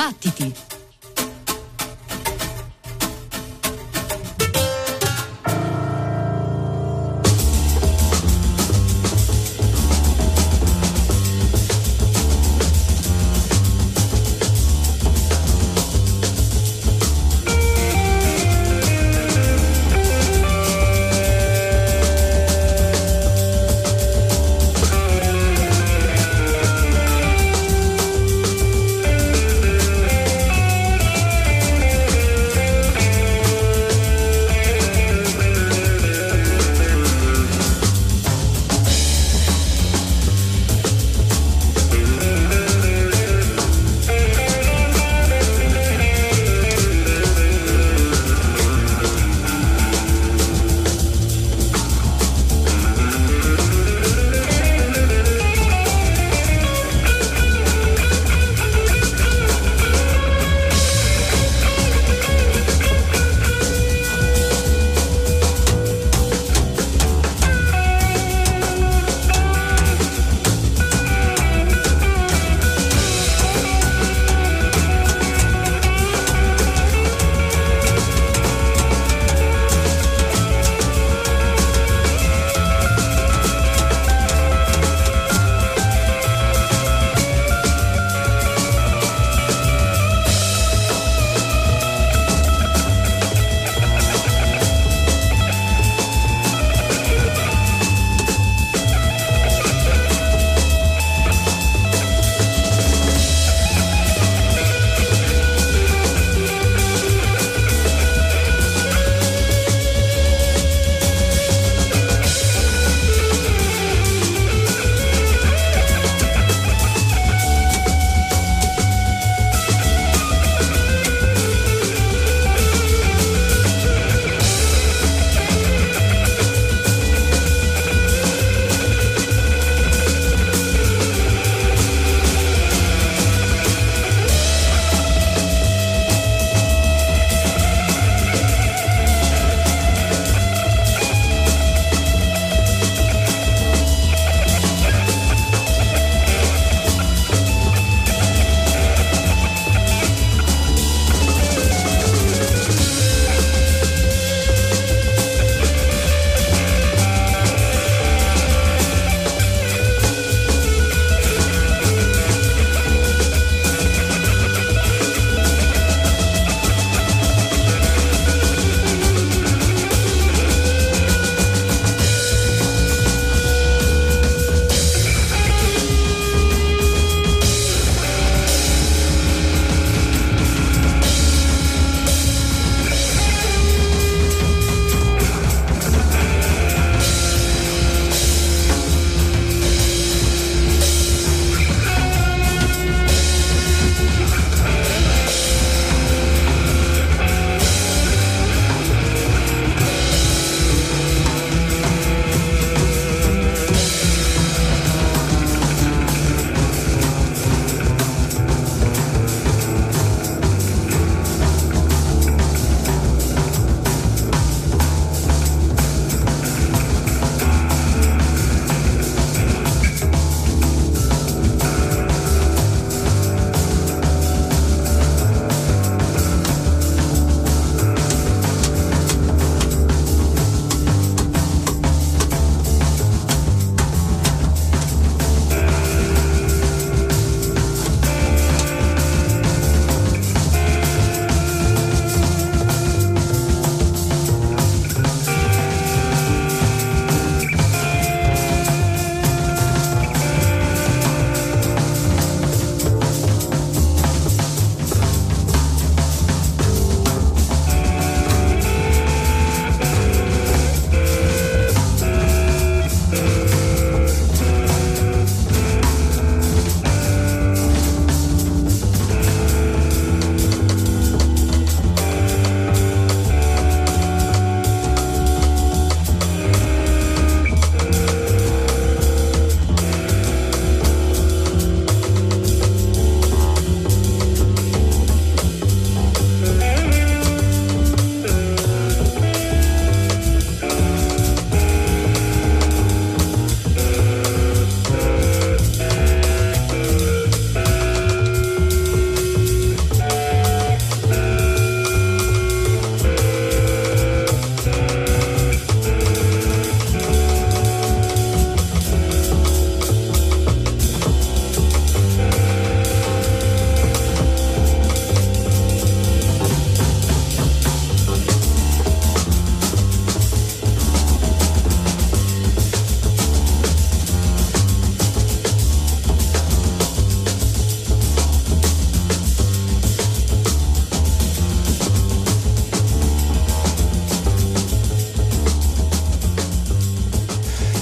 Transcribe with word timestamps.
Battiti! 0.00 0.79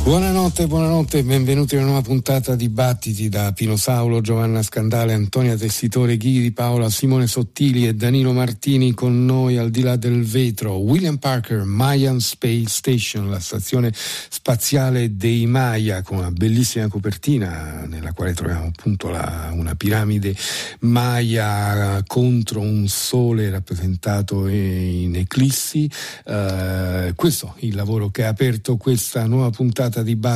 One 0.08 0.24
Buonanotte, 0.38 0.66
buonanotte, 0.68 1.24
benvenuti 1.24 1.74
a 1.74 1.78
una 1.78 1.86
nuova 1.88 2.02
puntata 2.02 2.54
di 2.54 2.68
Battiti 2.68 3.28
da 3.28 3.50
Pino 3.50 3.74
Saulo, 3.74 4.20
Giovanna 4.20 4.62
Scandale, 4.62 5.12
Antonia 5.12 5.56
Tessitore, 5.56 6.16
Ghidi 6.16 6.40
di 6.40 6.52
Paola, 6.52 6.88
Simone 6.90 7.26
Sottili 7.26 7.88
e 7.88 7.96
Danilo 7.96 8.32
Martini 8.32 8.94
con 8.94 9.24
noi 9.24 9.56
al 9.56 9.70
di 9.70 9.82
là 9.82 9.96
del 9.96 10.22
vetro. 10.22 10.76
William 10.76 11.16
Parker, 11.16 11.64
Mayan 11.64 12.20
Space 12.20 12.68
Station, 12.68 13.28
la 13.28 13.40
stazione 13.40 13.92
spaziale 13.92 15.16
dei 15.16 15.44
Maya, 15.46 16.02
con 16.02 16.18
una 16.18 16.30
bellissima 16.30 16.86
copertina 16.86 17.84
nella 17.88 18.12
quale 18.12 18.32
troviamo 18.32 18.66
appunto 18.66 19.08
la, 19.08 19.50
una 19.52 19.74
piramide 19.74 20.36
Maya 20.80 22.00
contro 22.06 22.60
un 22.60 22.86
sole 22.86 23.50
rappresentato 23.50 24.46
in 24.46 25.16
eclissi. 25.16 25.90
Uh, 26.26 27.12
questo 27.16 27.54
è 27.58 27.64
il 27.64 27.74
lavoro 27.74 28.10
che 28.10 28.24
ha 28.24 28.28
aperto 28.28 28.76
questa 28.76 29.26
nuova 29.26 29.50
puntata 29.50 30.04
di 30.04 30.14
Battiti 30.14 30.26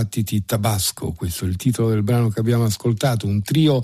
Tabasco, 0.45 1.13
questo 1.13 1.45
è 1.45 1.49
il 1.49 1.57
titolo 1.57 1.91
del 1.91 2.03
brano 2.03 2.29
che 2.29 2.41
abbiamo 2.41 2.65
ascoltato, 2.65 3.27
un 3.27 3.43
trio, 3.43 3.83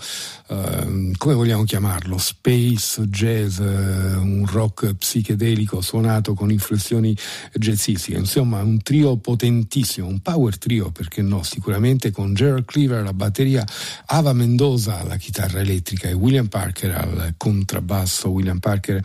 eh, 0.49 1.13
come 1.17 1.35
vogliamo 1.35 1.65
chiamarlo, 1.65 2.19
space, 2.19 3.03
jazz, 3.09 3.59
eh, 3.59 4.17
un 4.17 4.47
rock 4.51 4.95
psichedelico 4.95 5.81
suonato 5.81 6.35
con 6.35 6.51
inflessioni 6.51 7.17
jazzistiche, 7.53 8.19
insomma 8.19 8.63
un 8.63 8.81
trio 8.83 9.17
potentissimo, 9.17 10.07
un 10.07 10.21
power 10.21 10.59
trio 10.59 10.91
perché 10.91 11.23
no, 11.23 11.43
sicuramente 11.43 12.11
con 12.11 12.35
Gerald 12.35 12.65
Cleaver 12.65 13.01
alla 13.01 13.13
batteria, 13.13 13.67
Ava 14.07 14.33
Mendoza 14.33 15.01
alla 15.01 15.17
chitarra 15.17 15.61
elettrica 15.61 16.09
e 16.09 16.13
William 16.13 16.47
Parker 16.47 16.95
al 16.95 17.35
contrabbasso, 17.37 18.31
William 18.31 18.59
Parker 18.59 19.03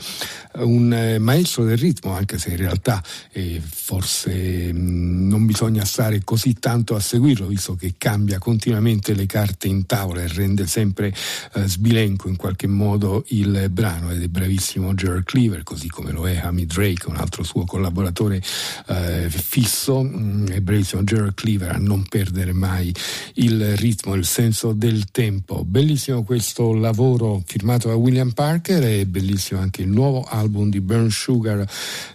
un 0.55 0.93
eh, 0.93 1.17
maestro 1.19 1.63
del 1.65 1.77
ritmo 1.77 2.13
anche 2.13 2.37
se 2.37 2.51
in 2.51 2.57
realtà 2.57 3.01
eh, 3.31 3.61
forse 3.63 4.71
mh, 4.71 4.79
mm, 4.79 5.27
non 5.29 5.45
bisogna 5.45 5.85
stare 5.85 6.23
così 6.23 6.53
tanto 6.53 6.92
a 6.95 6.99
seguirlo, 6.99 7.47
visto 7.47 7.75
che 7.75 7.95
cambia 7.97 8.39
continuamente 8.39 9.13
le 9.13 9.25
carte 9.25 9.67
in 9.67 9.85
tavola 9.85 10.21
e 10.21 10.27
rende 10.27 10.67
sempre 10.67 11.13
eh, 11.53 11.67
sbilenco 11.67 12.27
in 12.27 12.35
qualche 12.35 12.67
modo 12.67 13.23
il 13.29 13.67
brano 13.69 14.11
ed 14.11 14.21
è 14.21 14.27
bravissimo 14.27 14.93
Gerald 14.93 15.23
Cleaver, 15.23 15.63
così 15.63 15.87
come 15.87 16.11
lo 16.11 16.27
è 16.27 16.37
Hamid 16.37 16.71
Drake, 16.71 17.07
un 17.07 17.17
altro 17.17 17.43
suo 17.43 17.65
collaboratore 17.65 18.41
eh, 18.87 19.29
fisso, 19.29 20.03
mm, 20.03 20.47
è 20.47 20.61
bravissimo 20.61 21.03
Gerald 21.03 21.33
Cleaver 21.33 21.75
a 21.75 21.77
non 21.77 22.05
perdere 22.07 22.53
mai 22.53 22.93
il 23.35 23.75
ritmo, 23.77 24.13
il 24.15 24.25
senso 24.25 24.73
del 24.73 25.11
tempo. 25.11 25.63
Bellissimo 25.63 26.23
questo 26.23 26.73
lavoro 26.73 27.41
firmato 27.45 27.87
da 27.87 27.95
William 27.95 28.31
Parker 28.31 28.83
e 28.83 29.05
bellissimo 29.05 29.59
anche 29.59 29.81
il 29.81 29.89
nuovo 29.89 30.23
album 30.23 30.69
di 30.69 30.81
Burn 30.81 31.09
Sugar, 31.09 31.65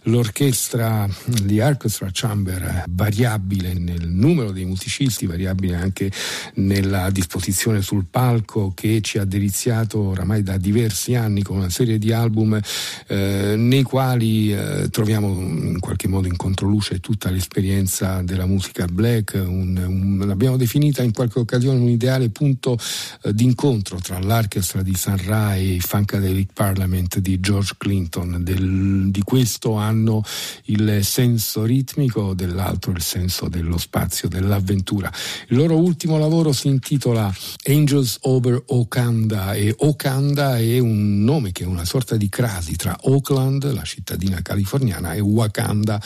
l'orchestra, 0.02 1.08
di 1.42 1.60
Orchestra 1.60 2.08
Chamber 2.12 2.84
variabile 2.88 3.74
nel 3.74 4.08
numero 4.08 4.50
dei 4.50 4.64
musicisti, 4.68 5.26
variabile 5.26 5.76
anche 5.76 6.10
nella 6.54 7.10
disposizione 7.10 7.82
sul 7.82 8.06
palco 8.08 8.72
che 8.74 9.00
ci 9.00 9.18
ha 9.18 9.24
deliziato 9.24 9.98
oramai 10.00 10.42
da 10.42 10.56
diversi 10.56 11.14
anni 11.14 11.42
con 11.42 11.56
una 11.56 11.70
serie 11.70 11.98
di 11.98 12.12
album 12.12 12.60
eh, 13.06 13.54
nei 13.56 13.82
quali 13.82 14.52
eh, 14.52 14.88
troviamo 14.90 15.28
in 15.28 15.80
qualche 15.80 16.08
modo 16.08 16.26
in 16.26 16.36
controluce 16.36 17.00
tutta 17.00 17.30
l'esperienza 17.30 18.22
della 18.22 18.46
musica 18.46 18.86
black, 18.86 19.34
un, 19.34 19.76
un, 19.76 20.26
l'abbiamo 20.26 20.56
definita 20.56 21.02
in 21.02 21.12
qualche 21.12 21.38
occasione 21.38 21.78
un 21.78 21.88
ideale 21.88 22.30
punto 22.30 22.78
eh, 23.22 23.32
d'incontro 23.32 23.98
tra 23.98 24.18
l'orchestra 24.18 24.82
di 24.82 24.94
Sun 24.94 25.18
Ra 25.24 25.54
e 25.54 25.74
il 25.74 25.82
Funkadelic 25.82 26.52
Parliament 26.52 27.18
di 27.18 27.40
George 27.40 27.74
Clinton, 27.78 28.42
del, 28.42 29.10
di 29.10 29.22
questo 29.22 29.74
hanno 29.74 30.22
il 30.64 31.00
senso 31.02 31.64
ritmico, 31.64 32.34
dell'altro 32.34 32.92
il 32.92 33.02
senso 33.02 33.48
dello 33.48 33.78
spazio 33.78 34.28
dell'avventura. 34.58 35.12
Il 35.48 35.56
loro 35.56 35.76
ultimo 35.76 36.18
lavoro 36.18 36.52
si 36.52 36.68
intitola 36.68 37.32
Angels 37.66 38.18
Over 38.22 38.62
Okanda 38.66 39.54
e 39.54 39.74
Okanda 39.78 40.58
è 40.58 40.78
un 40.78 41.22
nome 41.22 41.52
che 41.52 41.64
è 41.64 41.66
una 41.66 41.84
sorta 41.84 42.16
di 42.16 42.28
crasi 42.28 42.76
tra 42.76 42.96
Oakland, 43.02 43.72
la 43.72 43.82
cittadina 43.82 44.42
californiana, 44.42 45.14
e 45.14 45.20
Wakanda, 45.20 46.00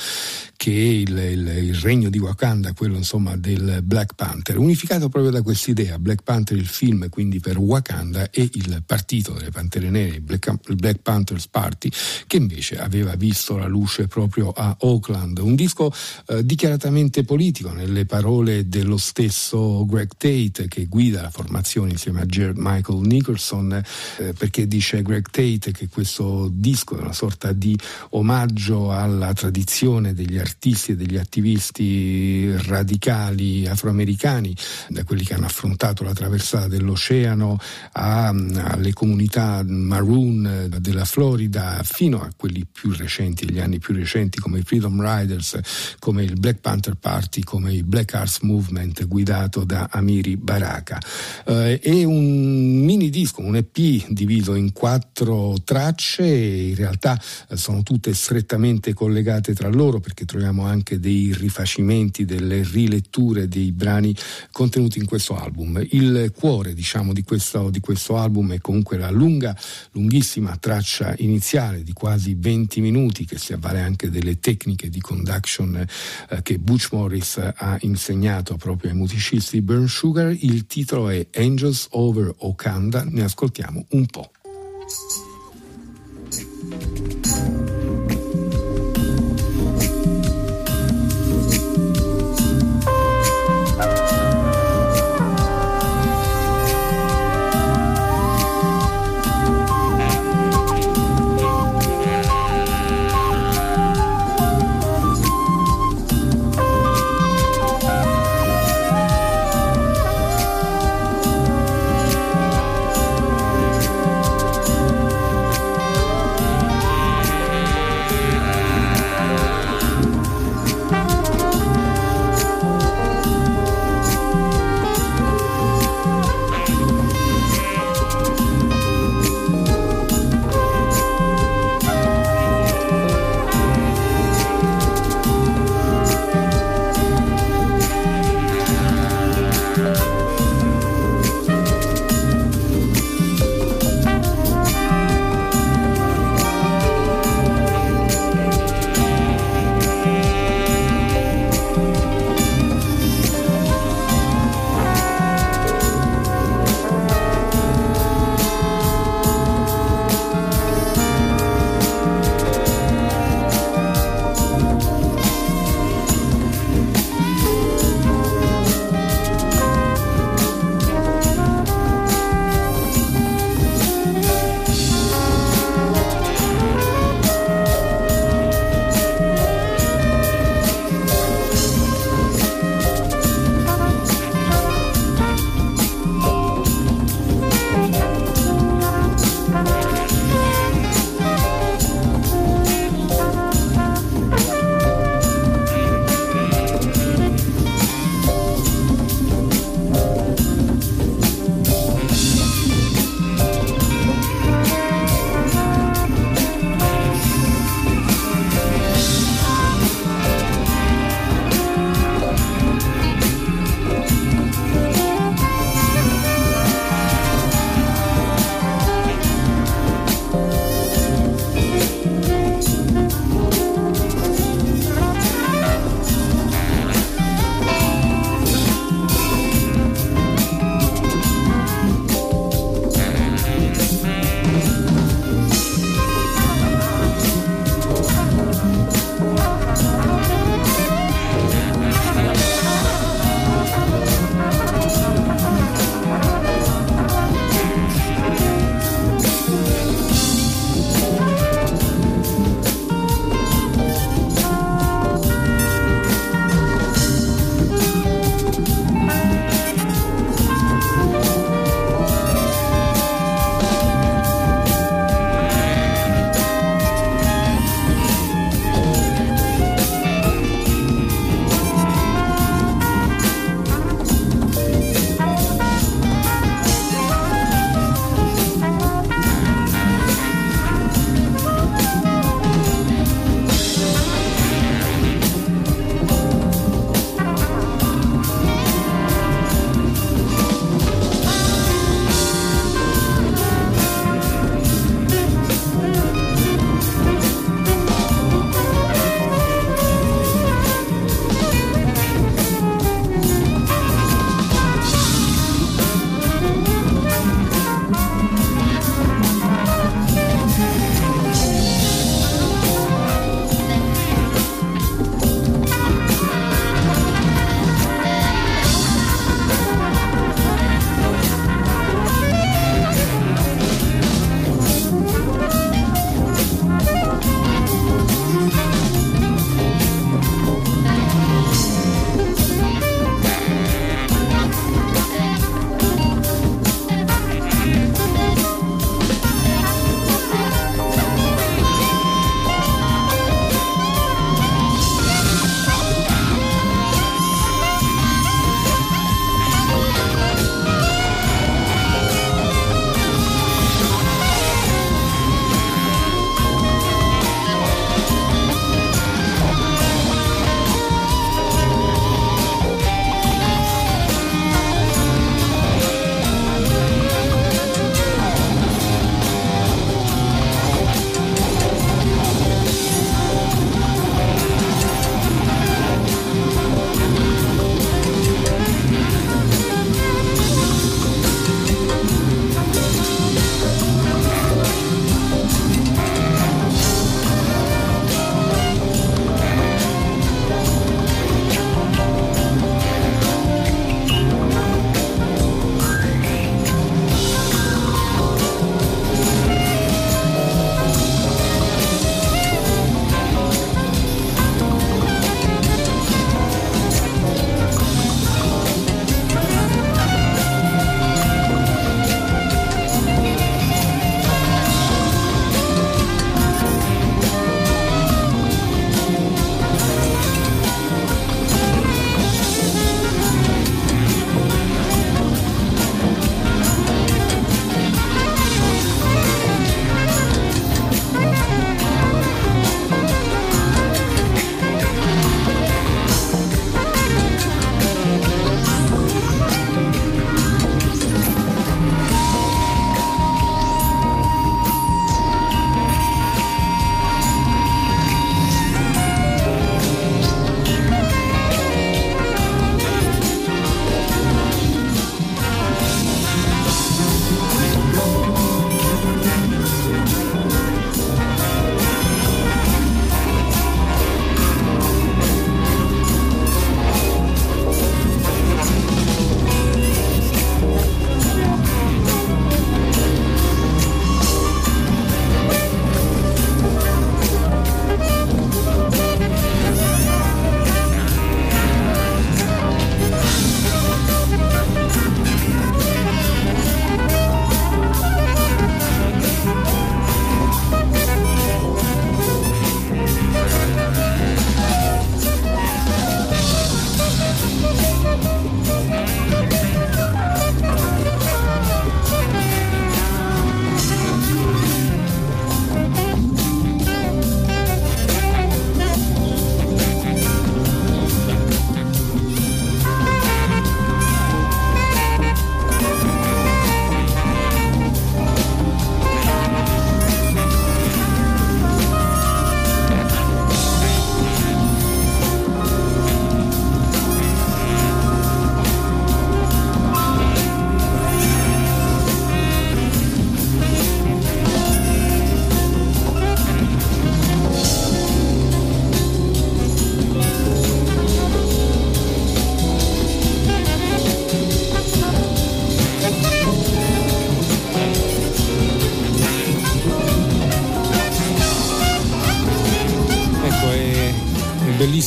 che 0.56 0.70
è 0.70 0.75
il, 0.75 1.16
il, 1.16 1.46
il 1.69 1.75
regno 1.76 2.08
di 2.08 2.19
Wakanda, 2.19 2.72
quello 2.72 2.96
insomma 2.96 3.37
del 3.37 3.81
Black 3.82 4.14
Panther, 4.14 4.58
unificato 4.58 5.08
proprio 5.08 5.32
da 5.32 5.43
quest'idea. 5.43 5.98
Black 5.98 6.22
Panther 6.22 6.56
il 6.56 6.66
film 6.66 7.08
quindi 7.08 7.40
per 7.40 7.58
Wakanda 7.58 8.31
e 8.31 8.48
il 8.52 8.82
partito 8.84 9.32
delle 9.32 9.50
Pantere 9.50 9.90
Nere, 9.90 10.16
il 10.16 10.20
Black, 10.20 10.72
Black 10.75 11.00
Panthers 11.02 11.48
Party, 11.48 11.90
che 12.26 12.37
invece 12.37 12.78
aveva 12.78 13.14
visto 13.14 13.56
la 13.56 13.66
luce 13.66 14.06
proprio 14.06 14.50
a 14.50 14.76
Oakland. 14.81 15.38
Un 15.38 15.55
disco 15.55 15.93
eh, 16.26 16.44
dichiaratamente 16.44 17.25
politico 17.25 17.72
nelle 17.72 18.05
parole 18.05 18.42
dello 18.43 18.99
stesso 18.99 19.87
Greg 19.87 20.11
Tate 20.17 20.69
che 20.69 20.87
guida 20.87 21.23
la 21.23 21.31
formazione 21.31 21.93
insieme 21.93 22.21
a 22.21 22.27
Jared 22.27 22.56
Michael 22.59 23.06
Nicholson 23.06 23.83
eh, 24.19 24.33
perché 24.37 24.69
dice 24.69 25.00
Greg 25.00 25.27
Tate 25.31 25.73
che 25.73 25.89
questo 25.89 26.50
disco 26.53 26.99
è 26.99 27.00
una 27.00 27.12
sorta 27.12 27.53
di 27.53 27.79
omaggio 28.11 28.93
alla 28.93 29.33
tradizione 29.33 30.12
degli 30.12 30.39
artisti 30.39 30.93
e 30.93 30.97
degli 30.97 31.17
attivisti 31.17 32.55
radicali 32.67 33.67
afroamericani 33.67 34.55
da 34.89 35.05
quelli 35.05 35.25
che 35.25 35.34
hanno 35.34 35.46
affrontato 35.46 36.05
la 36.05 36.13
traversata 36.13 36.69
dell'oceano 36.69 37.58
a, 37.93 38.29
alle 38.29 38.93
comunità 38.93 39.63
maroon 39.65 40.69
della 40.81 41.05
Florida 41.05 41.81
fino 41.82 42.20
a 42.20 42.31
quelli 42.37 42.67
più 42.70 42.93
recenti, 42.93 43.51
gli 43.51 43.58
anni 43.58 43.79
più 43.79 43.94
recenti 43.94 44.39
come 44.39 44.58
i 44.58 44.63
Freedom 44.63 45.01
Riders, 45.01 45.58
come 45.99 46.25
il 46.25 46.39
Black 46.39 46.58
Panther 46.61 46.94
Party, 46.94 47.43
come 47.43 47.72
i 47.72 47.82
Black 47.82 48.01
Black 48.03 48.15
Arts 48.32 48.39
Movement 48.41 49.06
guidato 49.06 49.65
da 49.65 49.89
Amiri 49.91 50.36
Baraka. 50.36 50.98
Eh, 51.44 51.79
è 51.79 52.05
un 52.05 52.82
mini 52.82 53.10
disco, 53.10 53.43
un 53.43 53.56
EP 53.56 54.06
diviso 54.08 54.55
in 54.55 54.72
quattro 54.72 55.56
tracce, 55.62 56.27
in 56.27 56.74
realtà 56.74 57.20
eh, 57.48 57.56
sono 57.56 57.82
tutte 57.82 58.15
strettamente 58.15 58.94
collegate 58.94 59.55
tra 59.55 59.69
loro 59.69 60.01
perché 60.01 60.24
troviamo 60.24 60.65
anche 60.65 60.98
dei 60.98 61.34
rifacimenti, 61.34 62.24
delle 62.24 62.62
riletture 62.62 63.48
dei 63.48 63.72
brani 63.72 64.15
contenuti 64.51 64.98
in 64.98 65.05
questo 65.05 65.36
album. 65.36 65.84
Il 65.91 66.32
cuore 66.34 66.72
diciamo 66.72 67.12
di 67.12 67.22
questo, 67.22 67.69
di 67.69 67.81
questo 67.81 68.17
album 68.17 68.55
è 68.55 68.60
comunque 68.60 68.96
la 68.96 69.10
lunga, 69.10 69.56
lunghissima 69.93 70.56
traccia 70.56 71.15
iniziale 71.19 71.82
di 71.82 71.93
quasi 71.93 72.34
20 72.39 72.81
minuti 72.81 73.24
che 73.24 73.36
si 73.36 73.53
avvale 73.53 73.81
anche 73.81 74.08
delle 74.10 74.39
tecniche 74.39 74.89
di 74.89 75.01
conduction 75.01 75.84
eh, 76.29 76.43
che 76.43 76.58
Butch 76.58 76.93
Morris 76.93 77.36
ha 77.55 77.77
insegnato 78.12 78.56
proprio 78.56 78.90
ai 78.90 78.96
musicisti 78.96 79.62
Burn 79.62 79.88
Sugar. 79.88 80.36
Il 80.38 80.66
titolo 80.66 81.08
è 81.08 81.26
Angels 81.34 81.88
Over 81.90 82.32
Okanda, 82.38 83.04
ne 83.04 83.22
ascoltiamo 83.22 83.86
un 83.90 84.06
po'. 84.06 84.31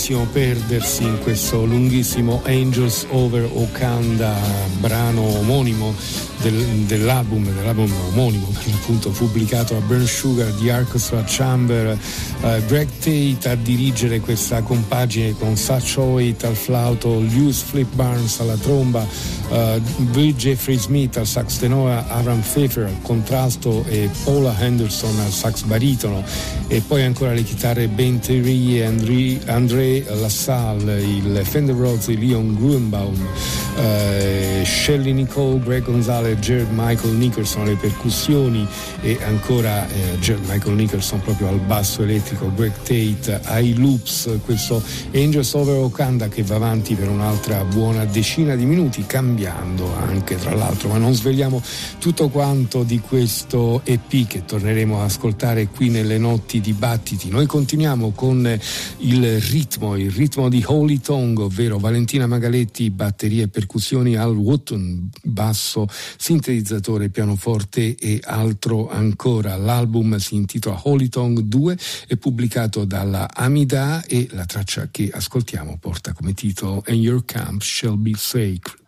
Facilissimo 0.05 0.27
perdersi 0.31 1.03
in 1.03 1.19
questo 1.23 1.65
lunghissimo 1.65 2.41
Angels 2.45 3.07
Over 3.09 3.49
Okanda, 3.51 4.35
brano 4.77 5.21
omonimo 5.21 5.95
del, 6.41 6.53
dell'album, 6.85 7.43
dell'album 7.51 7.91
omonimo 8.09 8.45
per 8.53 8.67
l'appunto 8.67 9.09
pubblicato 9.09 9.75
a 9.75 9.79
Burn 9.79 10.05
Sugar 10.05 10.51
di 10.53 10.69
Orchestra 10.69 11.23
Chamber, 11.25 11.97
uh, 12.41 12.65
Greg 12.67 12.87
Tate 12.99 13.49
a 13.49 13.55
dirigere 13.55 14.19
questa 14.19 14.61
compagine 14.61 15.35
con 15.39 15.57
Satch 15.57 15.95
Hoyt 15.97 16.43
al 16.43 16.55
flauto, 16.55 17.19
Lewis 17.19 17.61
Flip 17.61 17.91
Barnes 17.95 18.39
alla 18.39 18.57
tromba, 18.57 19.07
uh, 19.49 19.79
Bill 20.12 20.34
Jeffrey 20.36 20.77
Smith 20.77 21.17
al 21.17 21.25
sax 21.25 21.58
tenore, 21.58 22.03
Aaron 22.08 22.41
Pfeffer 22.41 22.86
al 22.86 23.01
contralto 23.01 23.84
e 23.88 24.10
Paula 24.23 24.55
Henderson 24.60 25.19
al 25.19 25.31
sax 25.31 25.63
baritono. 25.63 26.23
E 26.67 26.81
poi 26.81 27.03
ancora 27.03 27.34
le 27.34 27.43
chitarre 27.43 27.88
Ben 27.88 28.19
Terry 28.19 28.77
e 28.77 28.84
André, 28.84 29.39
André 29.45 30.03
Lassalle, 30.08 31.01
il 31.01 31.41
Fender 31.43 31.75
Rhodes 31.75 32.08
di 32.08 32.27
Leon 32.27 32.55
Gruenbaum, 32.55 33.13
uh, 33.15 34.63
Shelley 34.65 35.13
Nicole, 35.13 35.60
Greg 35.60 35.84
Gonzalez 35.84 36.38
Jared 36.39 36.69
Michael 36.71 37.13
Nicholson 37.15 37.62
alle 37.62 37.75
percussioni. 37.75 38.67
E 39.01 39.19
ancora 39.23 39.88
eh, 39.88 40.17
Jared 40.19 40.45
Michael 40.47 40.75
Nicholson 40.75 41.21
proprio 41.21 41.47
al 41.49 41.60
basso 41.60 42.01
elettrico, 42.03 42.51
Greg 42.55 42.73
Tate 42.84 43.39
ai 43.43 43.75
loops, 43.75 44.39
questo 44.43 44.81
Angels 45.13 45.53
Over 45.53 45.75
Okanda 45.75 46.27
che 46.27 46.43
va 46.43 46.55
avanti 46.55 46.95
per 46.95 47.10
un'altra 47.10 47.63
buona 47.63 48.05
decina 48.05 48.55
di 48.55 48.65
minuti, 48.65 49.05
cambiando 49.35 49.93
anche 49.93 50.37
tra 50.37 50.55
l'altro, 50.55 50.87
ma 50.87 50.97
non 50.97 51.13
svegliamo 51.13 51.61
tutto 51.99 52.29
quanto 52.29 52.83
di 52.83 53.01
questo 53.01 53.81
EP 53.83 54.25
che 54.25 54.45
torneremo 54.45 55.01
a 55.01 55.03
ascoltare 55.03 55.67
qui 55.67 55.89
nelle 55.89 56.17
notti 56.17 56.61
dibattiti. 56.61 57.29
Noi 57.29 57.45
continuiamo 57.45 58.11
con 58.11 58.57
il 58.99 59.41
ritmo, 59.41 59.97
il 59.97 60.09
ritmo 60.09 60.47
di 60.47 60.63
Holy 60.65 61.01
Tongue, 61.01 61.43
ovvero 61.43 61.79
Valentina 61.79 62.27
Magaletti, 62.27 62.89
batterie 62.91 63.43
e 63.43 63.47
percussioni 63.49 64.15
al 64.15 64.33
Wotton, 64.33 65.09
basso 65.23 65.85
sintetizzatore, 66.17 67.09
pianoforte 67.09 67.97
e 67.97 68.21
altro 68.23 68.89
ancora. 68.89 69.57
L'album 69.57 70.15
si 70.15 70.35
intitola 70.35 70.79
Holy 70.83 71.09
Tongue 71.09 71.45
2, 71.45 71.77
è 72.07 72.15
pubblicato 72.15 72.85
dalla 72.85 73.27
Amida 73.33 74.01
e 74.05 74.29
la 74.31 74.45
traccia 74.45 74.87
che 74.89 75.09
ascoltiamo 75.13 75.77
porta 75.77 76.13
come 76.13 76.33
titolo 76.33 76.81
And 76.87 76.99
Your 76.99 77.25
Camp 77.25 77.61
Shall 77.61 77.99
Be 78.01 78.13
Sacred. 78.15 78.84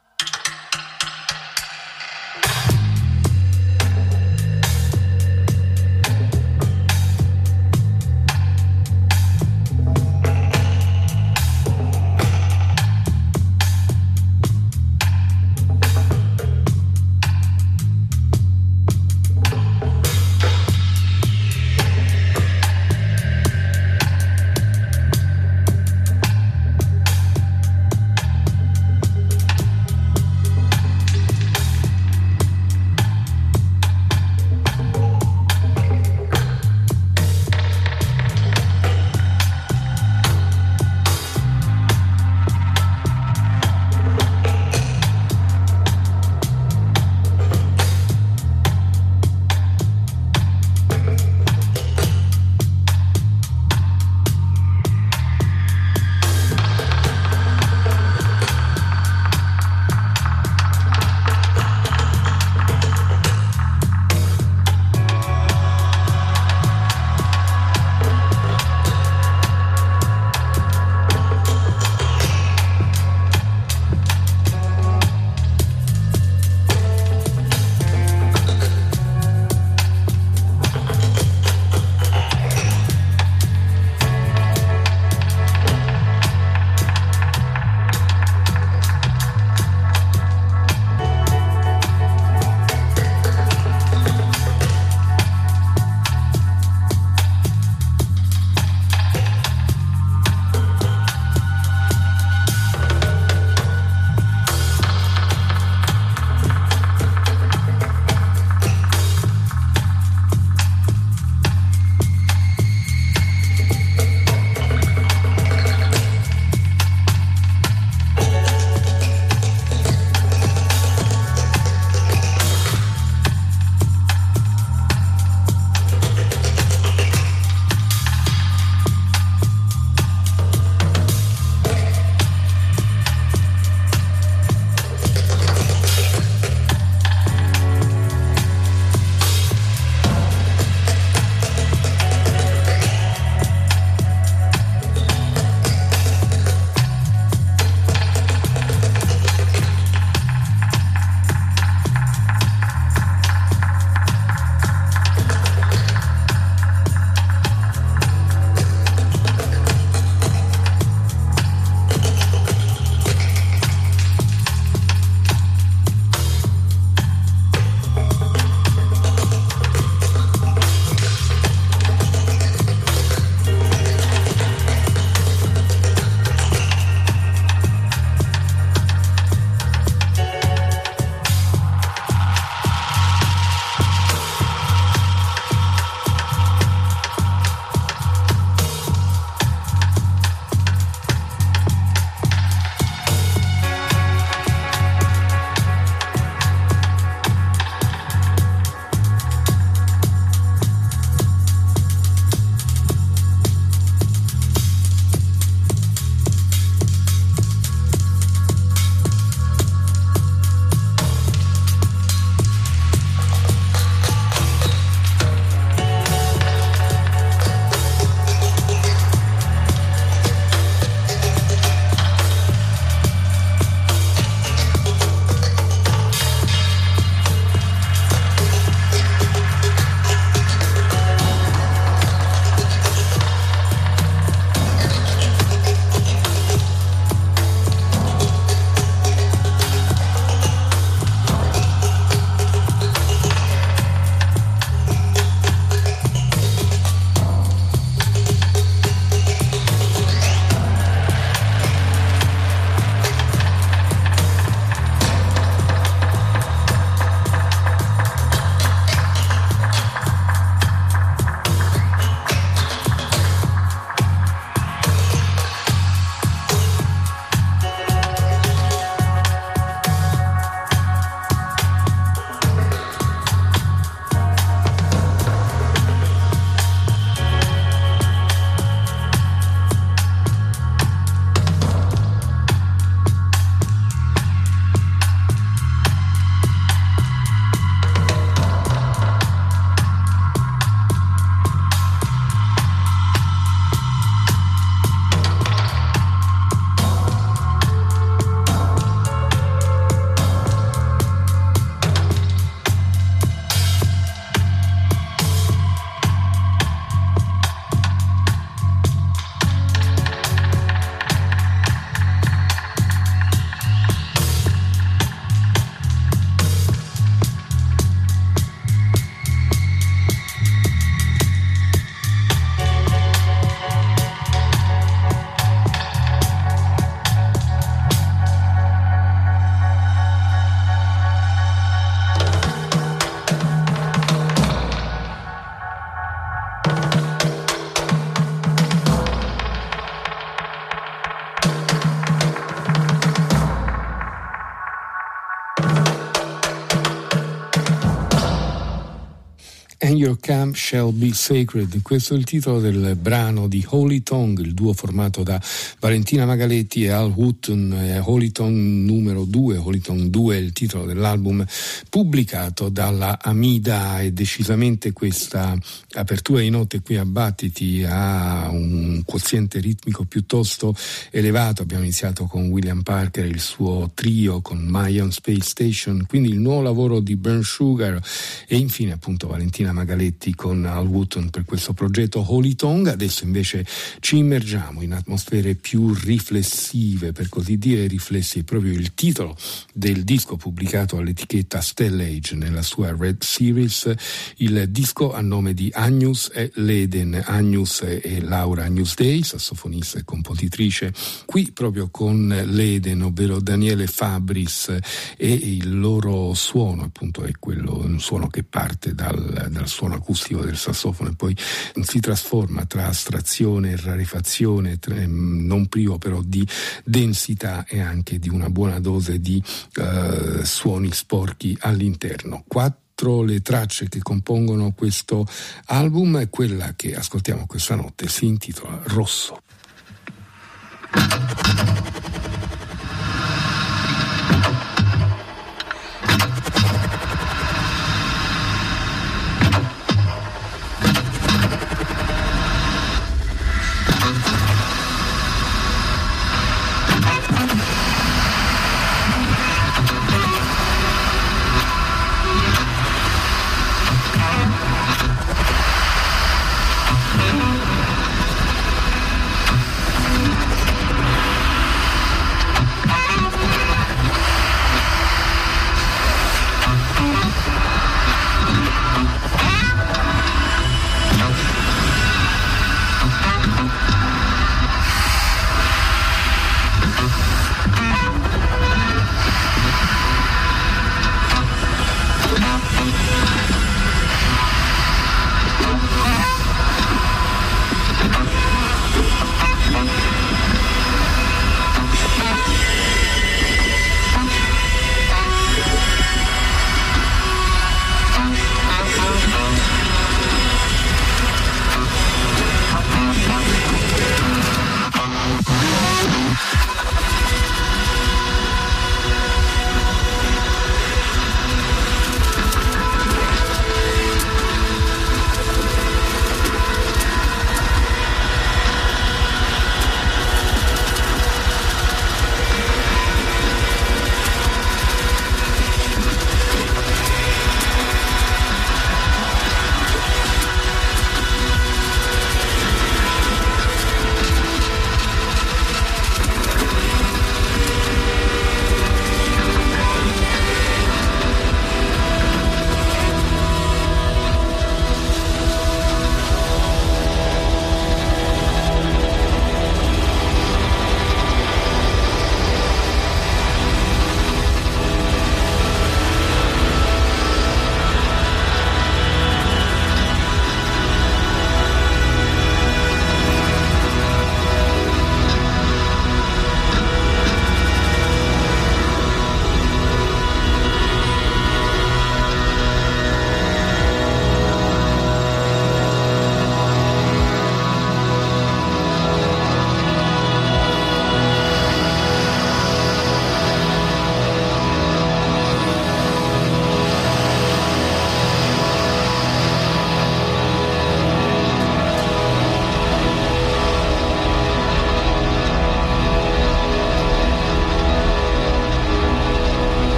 Your 350.07 350.19
Camp 350.21 350.55
Shall 350.55 350.93
Be 350.93 351.11
Sacred. 351.13 351.81
Questo 351.81 352.13
è 352.13 352.17
il 352.17 352.23
titolo 352.23 352.61
del 352.61 352.95
brano 352.95 353.49
di 353.49 353.65
Holy 353.67 354.03
Tongue, 354.03 354.41
il 354.41 354.53
duo 354.53 354.71
formato 354.71 355.21
da 355.21 355.41
Valentina 355.81 356.25
Magaletti 356.25 356.85
e 356.85 356.91
Al 356.91 357.11
Hutton. 357.13 358.01
Holy 358.05 358.31
Tongue 358.31 358.57
numero 358.57 359.25
2, 359.25 359.57
Holy 359.57 359.79
Tongue 359.79 360.09
2 360.09 360.35
è 360.37 360.39
il 360.39 360.53
titolo 360.53 360.85
dell'album 360.85 361.45
pubblicato 361.89 362.69
dalla 362.69 363.19
Amida 363.21 363.99
e 363.99 364.13
decisamente 364.13 364.93
questa 364.93 365.57
apertura 365.95 366.39
di 366.39 366.51
note 366.51 366.79
qui 366.79 366.95
a 366.95 367.03
Battiti 367.03 367.83
ha 367.85 368.47
un 368.49 369.01
quoziente 369.03 369.59
ritmico 369.59 370.05
piuttosto 370.05 370.73
elevato. 371.11 371.63
Abbiamo 371.63 371.83
iniziato 371.83 372.27
con 372.27 372.47
William 372.47 372.81
Parker 372.81 373.25
e 373.25 373.27
il 373.27 373.41
suo 373.41 373.91
trio 373.93 374.39
con 374.39 374.59
Mayan 374.59 375.11
Space 375.11 375.49
Station, 375.49 376.05
quindi 376.07 376.29
il 376.29 376.39
nuovo 376.39 376.61
lavoro 376.61 377.01
di 377.01 377.17
Burn 377.17 377.43
Sugar 377.43 377.99
e 378.47 378.55
infine 378.55 378.93
appunto 378.93 379.27
Valentina 379.27 379.73
Magaletti 379.73 379.95
con 380.35 380.63
Al 380.65 380.85
Wooten 380.85 381.31
per 381.31 381.43
questo 381.43 381.73
progetto 381.73 382.23
Holy 382.31 382.53
Tongue. 382.53 382.91
Adesso 382.91 383.23
invece 383.23 383.65
ci 383.99 384.17
immergiamo 384.17 384.83
in 384.83 384.93
atmosfere 384.93 385.55
più 385.55 385.91
riflessive, 385.91 387.13
per 387.13 387.29
così 387.29 387.57
dire 387.57 387.87
riflessi, 387.87 388.43
proprio 388.43 388.73
il 388.73 388.93
titolo 388.93 389.35
del 389.73 390.03
disco 390.03 390.37
pubblicato 390.37 390.97
all'etichetta 390.97 391.61
Stellage 391.61 392.35
nella 392.35 392.61
sua 392.61 392.95
Red 392.95 393.23
Series, 393.23 393.91
il 394.37 394.65
disco 394.69 395.13
a 395.13 395.21
nome 395.21 395.55
di 395.55 395.71
Agnus 395.73 396.29
e 396.31 396.51
Leden, 396.55 397.19
Agnus 397.25 397.81
e 397.81 398.21
Laura 398.21 398.65
Agnus 398.65 398.93
Day, 398.93 399.23
sassofonista 399.23 399.97
e 399.97 400.03
compositrice, 400.03 400.93
qui 401.25 401.51
proprio 401.51 401.89
con 401.89 402.27
Leden, 402.27 403.01
ovvero 403.01 403.41
Daniele 403.41 403.87
Fabris 403.87 404.77
e 405.17 405.31
il 405.31 405.79
loro 405.79 406.35
suono 406.35 406.83
appunto 406.83 407.23
è 407.23 407.31
quello, 407.39 407.79
un 407.79 407.99
suono 407.99 408.27
che 408.27 408.43
parte 408.43 408.93
dal, 408.93 409.47
dal 409.49 409.67
suono 409.67 409.86
acustico 409.95 410.41
del 410.41 410.57
sassofono 410.57 411.09
e 411.09 411.15
poi 411.15 411.35
si 411.81 411.99
trasforma 411.99 412.65
tra 412.65 412.87
astrazione 412.87 413.71
e 413.71 413.77
rarefazione, 413.77 414.79
tra, 414.79 414.95
non 415.05 415.67
privo 415.67 415.97
però 415.97 416.21
di 416.21 416.47
densità 416.83 417.65
e 417.65 417.79
anche 417.79 418.19
di 418.19 418.29
una 418.29 418.49
buona 418.49 418.79
dose 418.79 419.19
di 419.19 419.41
uh, 419.75 420.43
suoni 420.43 420.91
sporchi 420.91 421.57
all'interno. 421.61 422.43
Quattro 422.47 423.21
le 423.21 423.41
tracce 423.41 423.89
che 423.89 424.01
compongono 424.01 424.73
questo 424.73 425.25
album 425.65 426.17
e 426.17 426.29
quella 426.29 426.73
che 426.75 426.95
ascoltiamo 426.95 427.45
questa 427.45 427.75
notte 427.75 428.07
si 428.07 428.25
intitola 428.25 428.81
Rosso. 428.85 429.41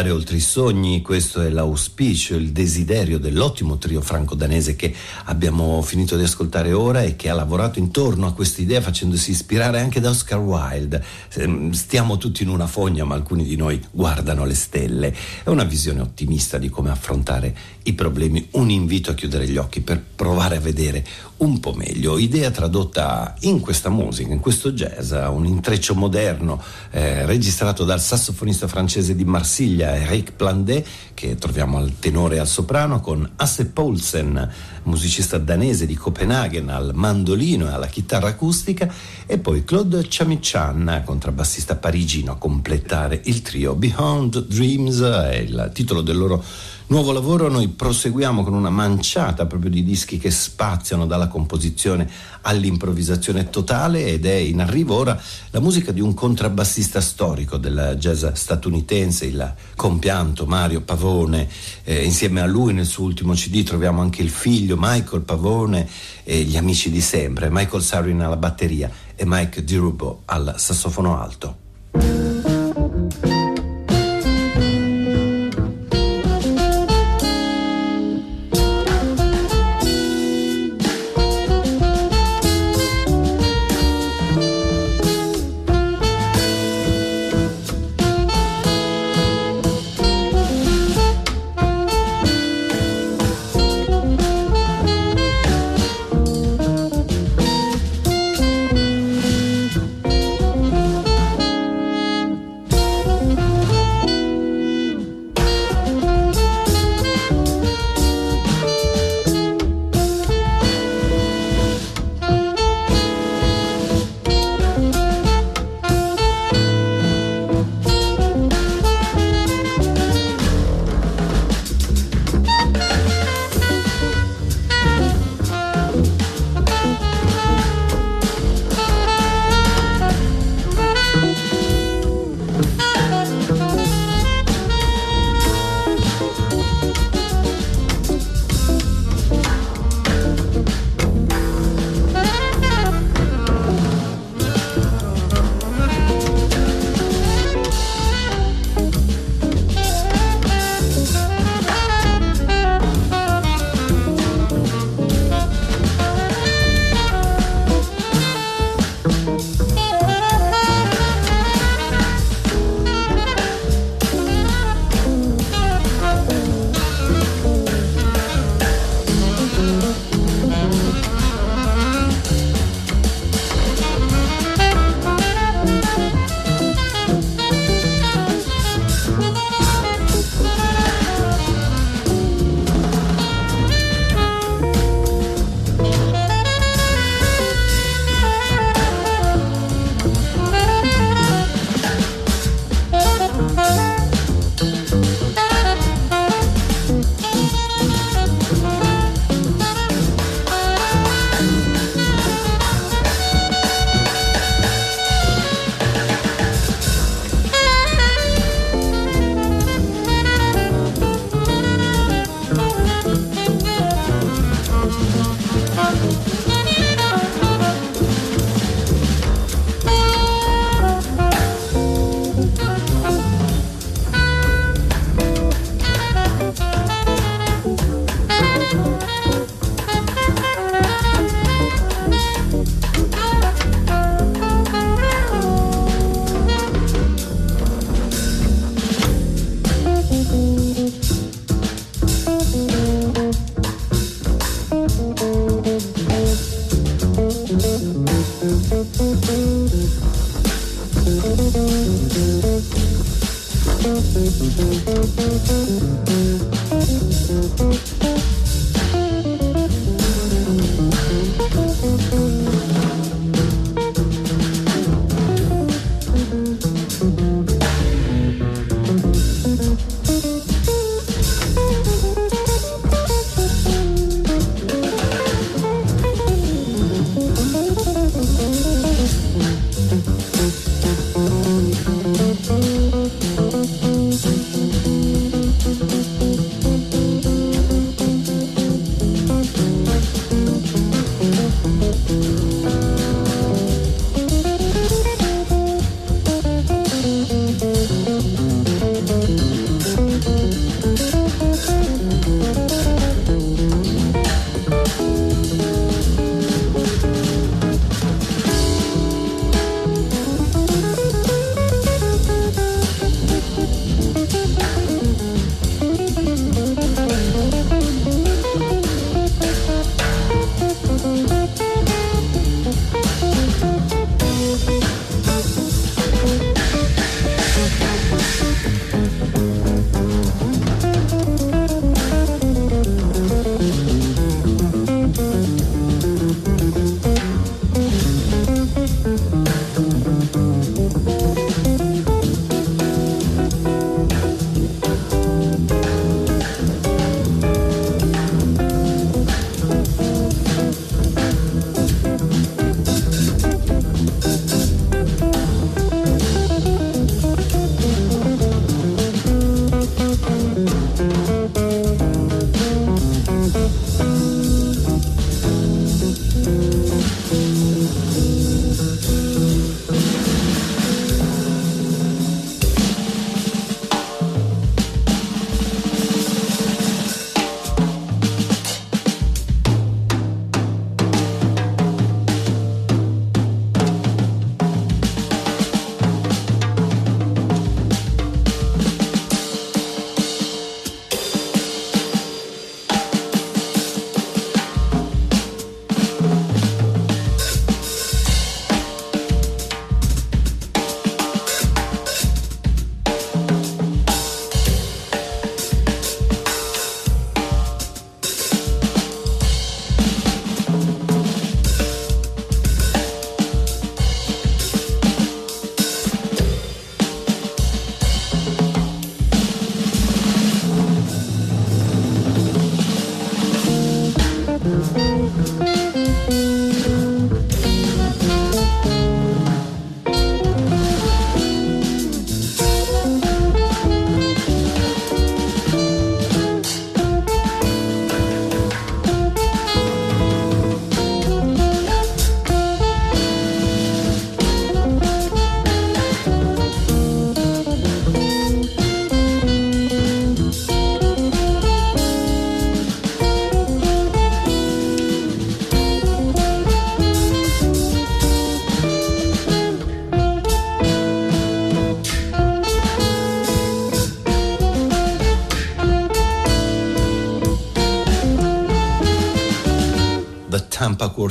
Andare 0.00 0.18
oltre 0.18 0.36
i 0.36 0.40
sogni, 0.40 1.02
questo 1.02 1.42
è 1.42 1.50
l'auspicio, 1.50 2.34
il 2.34 2.52
desiderio 2.52 3.18
dell'ottimo 3.18 3.76
trio 3.76 4.00
franco-danese 4.00 4.74
che 4.74 4.94
abbiamo 5.24 5.82
finito 5.82 6.16
di 6.16 6.22
ascoltare 6.22 6.72
ora 6.72 7.02
e 7.02 7.16
che 7.16 7.28
ha 7.28 7.34
lavorato 7.34 7.78
intorno 7.78 8.26
a 8.26 8.32
questa 8.32 8.62
idea 8.62 8.80
facendosi 8.80 9.32
ispirare 9.32 9.78
anche 9.78 10.00
da 10.00 10.08
Oscar 10.08 10.38
Wilde. 10.38 11.04
Ehm, 11.34 11.72
stiamo 11.72 12.16
tutti 12.16 12.42
in 12.44 12.48
una 12.48 12.66
fogna, 12.66 13.04
ma 13.04 13.14
alcuni 13.14 13.44
di 13.44 13.56
noi 13.56 13.78
guardano 13.90 14.46
le 14.46 14.54
stelle. 14.54 15.14
È 15.44 15.50
una 15.50 15.64
visione 15.64 16.00
ottimista 16.00 16.56
di 16.56 16.70
come 16.70 16.88
affrontare 16.88 17.54
i 17.84 17.94
problemi, 17.94 18.46
un 18.52 18.70
invito 18.70 19.10
a 19.10 19.14
chiudere 19.14 19.48
gli 19.48 19.56
occhi 19.56 19.80
per 19.80 20.02
provare 20.14 20.56
a 20.56 20.60
vedere 20.60 21.04
un 21.38 21.60
po' 21.60 21.72
meglio. 21.72 22.18
Idea 22.18 22.50
tradotta 22.50 23.34
in 23.40 23.60
questa 23.60 23.88
musica, 23.88 24.32
in 24.32 24.40
questo 24.40 24.72
jazz, 24.72 25.12
un 25.12 25.46
intreccio 25.46 25.94
moderno 25.94 26.62
eh, 26.90 27.24
registrato 27.24 27.84
dal 27.84 28.00
sassofonista 28.00 28.68
francese 28.68 29.14
di 29.14 29.24
Marsiglia, 29.24 29.96
Eric 29.96 30.32
Plandé, 30.32 30.84
che 31.14 31.36
troviamo 31.36 31.78
al 31.78 31.98
tenore 31.98 32.36
e 32.36 32.38
al 32.40 32.46
soprano, 32.46 33.00
con 33.00 33.28
Asse 33.36 33.66
Poulsen, 33.66 34.50
musicista 34.82 35.38
danese 35.38 35.86
di 35.86 35.94
Copenaghen, 35.94 36.68
al 36.68 36.90
mandolino 36.94 37.66
e 37.68 37.72
alla 37.72 37.86
chitarra 37.86 38.28
acustica, 38.28 38.92
e 39.26 39.38
poi 39.38 39.64
Claude 39.64 40.04
Chamichan, 40.06 41.02
contrabbassista 41.06 41.76
parigino, 41.76 42.32
a 42.32 42.36
completare 42.36 43.20
il 43.24 43.40
trio 43.40 43.74
Beyond 43.74 44.46
Dreams, 44.46 45.00
è 45.00 45.36
il 45.36 45.70
titolo 45.72 46.02
del 46.02 46.18
loro 46.18 46.44
Nuovo 46.90 47.12
lavoro 47.12 47.48
noi 47.48 47.68
proseguiamo 47.68 48.42
con 48.42 48.52
una 48.52 48.68
manciata 48.68 49.46
proprio 49.46 49.70
di 49.70 49.84
dischi 49.84 50.18
che 50.18 50.32
spaziano 50.32 51.06
dalla 51.06 51.28
composizione 51.28 52.10
all'improvvisazione 52.40 53.48
totale 53.48 54.06
ed 54.06 54.26
è 54.26 54.34
in 54.34 54.60
arrivo 54.60 54.96
ora 54.96 55.16
la 55.50 55.60
musica 55.60 55.92
di 55.92 56.00
un 56.00 56.14
contrabbassista 56.14 57.00
storico 57.00 57.58
del 57.58 57.94
jazz 57.96 58.26
statunitense, 58.32 59.26
il 59.26 59.54
compianto 59.76 60.46
Mario 60.46 60.80
Pavone. 60.80 61.48
Eh, 61.84 62.02
insieme 62.02 62.40
a 62.40 62.46
lui 62.46 62.72
nel 62.72 62.86
suo 62.86 63.04
ultimo 63.04 63.34
CD 63.34 63.62
troviamo 63.62 64.00
anche 64.00 64.22
il 64.22 64.30
figlio 64.30 64.74
Michael 64.76 65.22
Pavone 65.22 65.88
e 66.24 66.42
gli 66.42 66.56
amici 66.56 66.90
di 66.90 67.00
sempre, 67.00 67.50
Michael 67.52 67.84
Sarin 67.84 68.20
alla 68.20 68.36
batteria 68.36 68.90
e 69.14 69.22
Mike 69.24 69.62
Dirubo 69.62 70.22
al 70.24 70.54
sassofono 70.56 71.16
alto. 71.22 71.68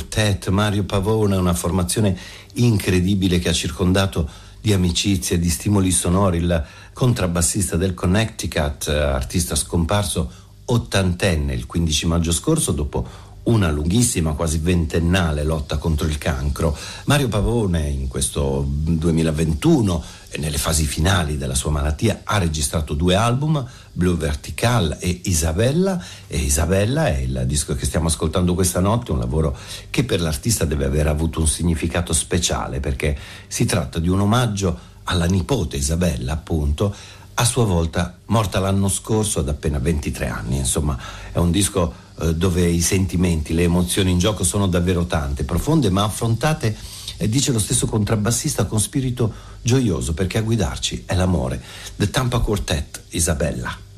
Quartet, 0.00 0.48
Mario 0.48 0.84
Pavone, 0.84 1.36
una 1.36 1.52
formazione 1.52 2.16
incredibile 2.54 3.38
che 3.38 3.50
ha 3.50 3.52
circondato 3.52 4.28
di 4.58 4.72
amicizie, 4.72 5.38
di 5.38 5.50
stimoli 5.50 5.90
sonori, 5.90 6.38
il 6.38 6.64
contrabbassista 6.94 7.76
del 7.76 7.92
Connecticut, 7.92 8.88
artista 8.88 9.54
scomparso 9.54 10.30
ottantenne 10.64 11.52
il 11.52 11.66
15 11.66 12.06
maggio 12.06 12.32
scorso 12.32 12.72
dopo 12.72 13.28
una 13.42 13.70
lunghissima, 13.70 14.32
quasi 14.32 14.58
ventennale 14.58 15.44
lotta 15.44 15.76
contro 15.76 16.06
il 16.06 16.16
cancro. 16.16 16.76
Mario 17.04 17.28
Pavone 17.28 17.88
in 17.88 18.08
questo 18.08 18.64
2021 18.66 20.02
nelle 20.38 20.58
fasi 20.58 20.84
finali 20.84 21.36
della 21.36 21.54
sua 21.54 21.70
malattia 21.70 22.20
ha 22.24 22.38
registrato 22.38 22.94
due 22.94 23.14
album, 23.16 23.66
Blue 24.00 24.16
Vertical 24.16 24.96
e 24.98 25.20
Isabella 25.24 26.02
e 26.26 26.38
Isabella 26.38 27.08
è 27.08 27.18
il 27.18 27.42
disco 27.44 27.74
che 27.74 27.84
stiamo 27.84 28.06
ascoltando 28.06 28.54
questa 28.54 28.80
notte, 28.80 29.12
un 29.12 29.18
lavoro 29.18 29.54
che 29.90 30.04
per 30.04 30.22
l'artista 30.22 30.64
deve 30.64 30.86
aver 30.86 31.06
avuto 31.06 31.38
un 31.38 31.46
significato 31.46 32.14
speciale 32.14 32.80
perché 32.80 33.14
si 33.46 33.66
tratta 33.66 33.98
di 33.98 34.08
un 34.08 34.20
omaggio 34.20 34.88
alla 35.04 35.26
nipote 35.26 35.76
Isabella 35.76 36.32
appunto 36.32 36.94
a 37.34 37.44
sua 37.44 37.64
volta 37.64 38.16
morta 38.26 38.58
l'anno 38.58 38.88
scorso 38.88 39.40
ad 39.40 39.50
appena 39.50 39.78
23 39.78 40.28
anni, 40.28 40.56
insomma 40.56 40.96
è 41.30 41.36
un 41.36 41.50
disco 41.50 41.92
eh, 42.20 42.34
dove 42.34 42.66
i 42.66 42.80
sentimenti, 42.80 43.52
le 43.52 43.64
emozioni 43.64 44.10
in 44.10 44.18
gioco 44.18 44.44
sono 44.44 44.66
davvero 44.66 45.04
tante, 45.04 45.44
profonde 45.44 45.90
ma 45.90 46.04
affrontate 46.04 46.74
e 47.18 47.28
dice 47.28 47.52
lo 47.52 47.58
stesso 47.58 47.86
contrabbassista 47.86 48.64
con 48.64 48.80
spirito 48.80 49.30
gioioso 49.60 50.14
perché 50.14 50.38
a 50.38 50.42
guidarci 50.42 51.02
è 51.04 51.14
l'amore. 51.14 51.62
The 51.96 52.08
Tampa 52.08 52.38
Quartet, 52.38 53.02
Isabella. 53.10 53.88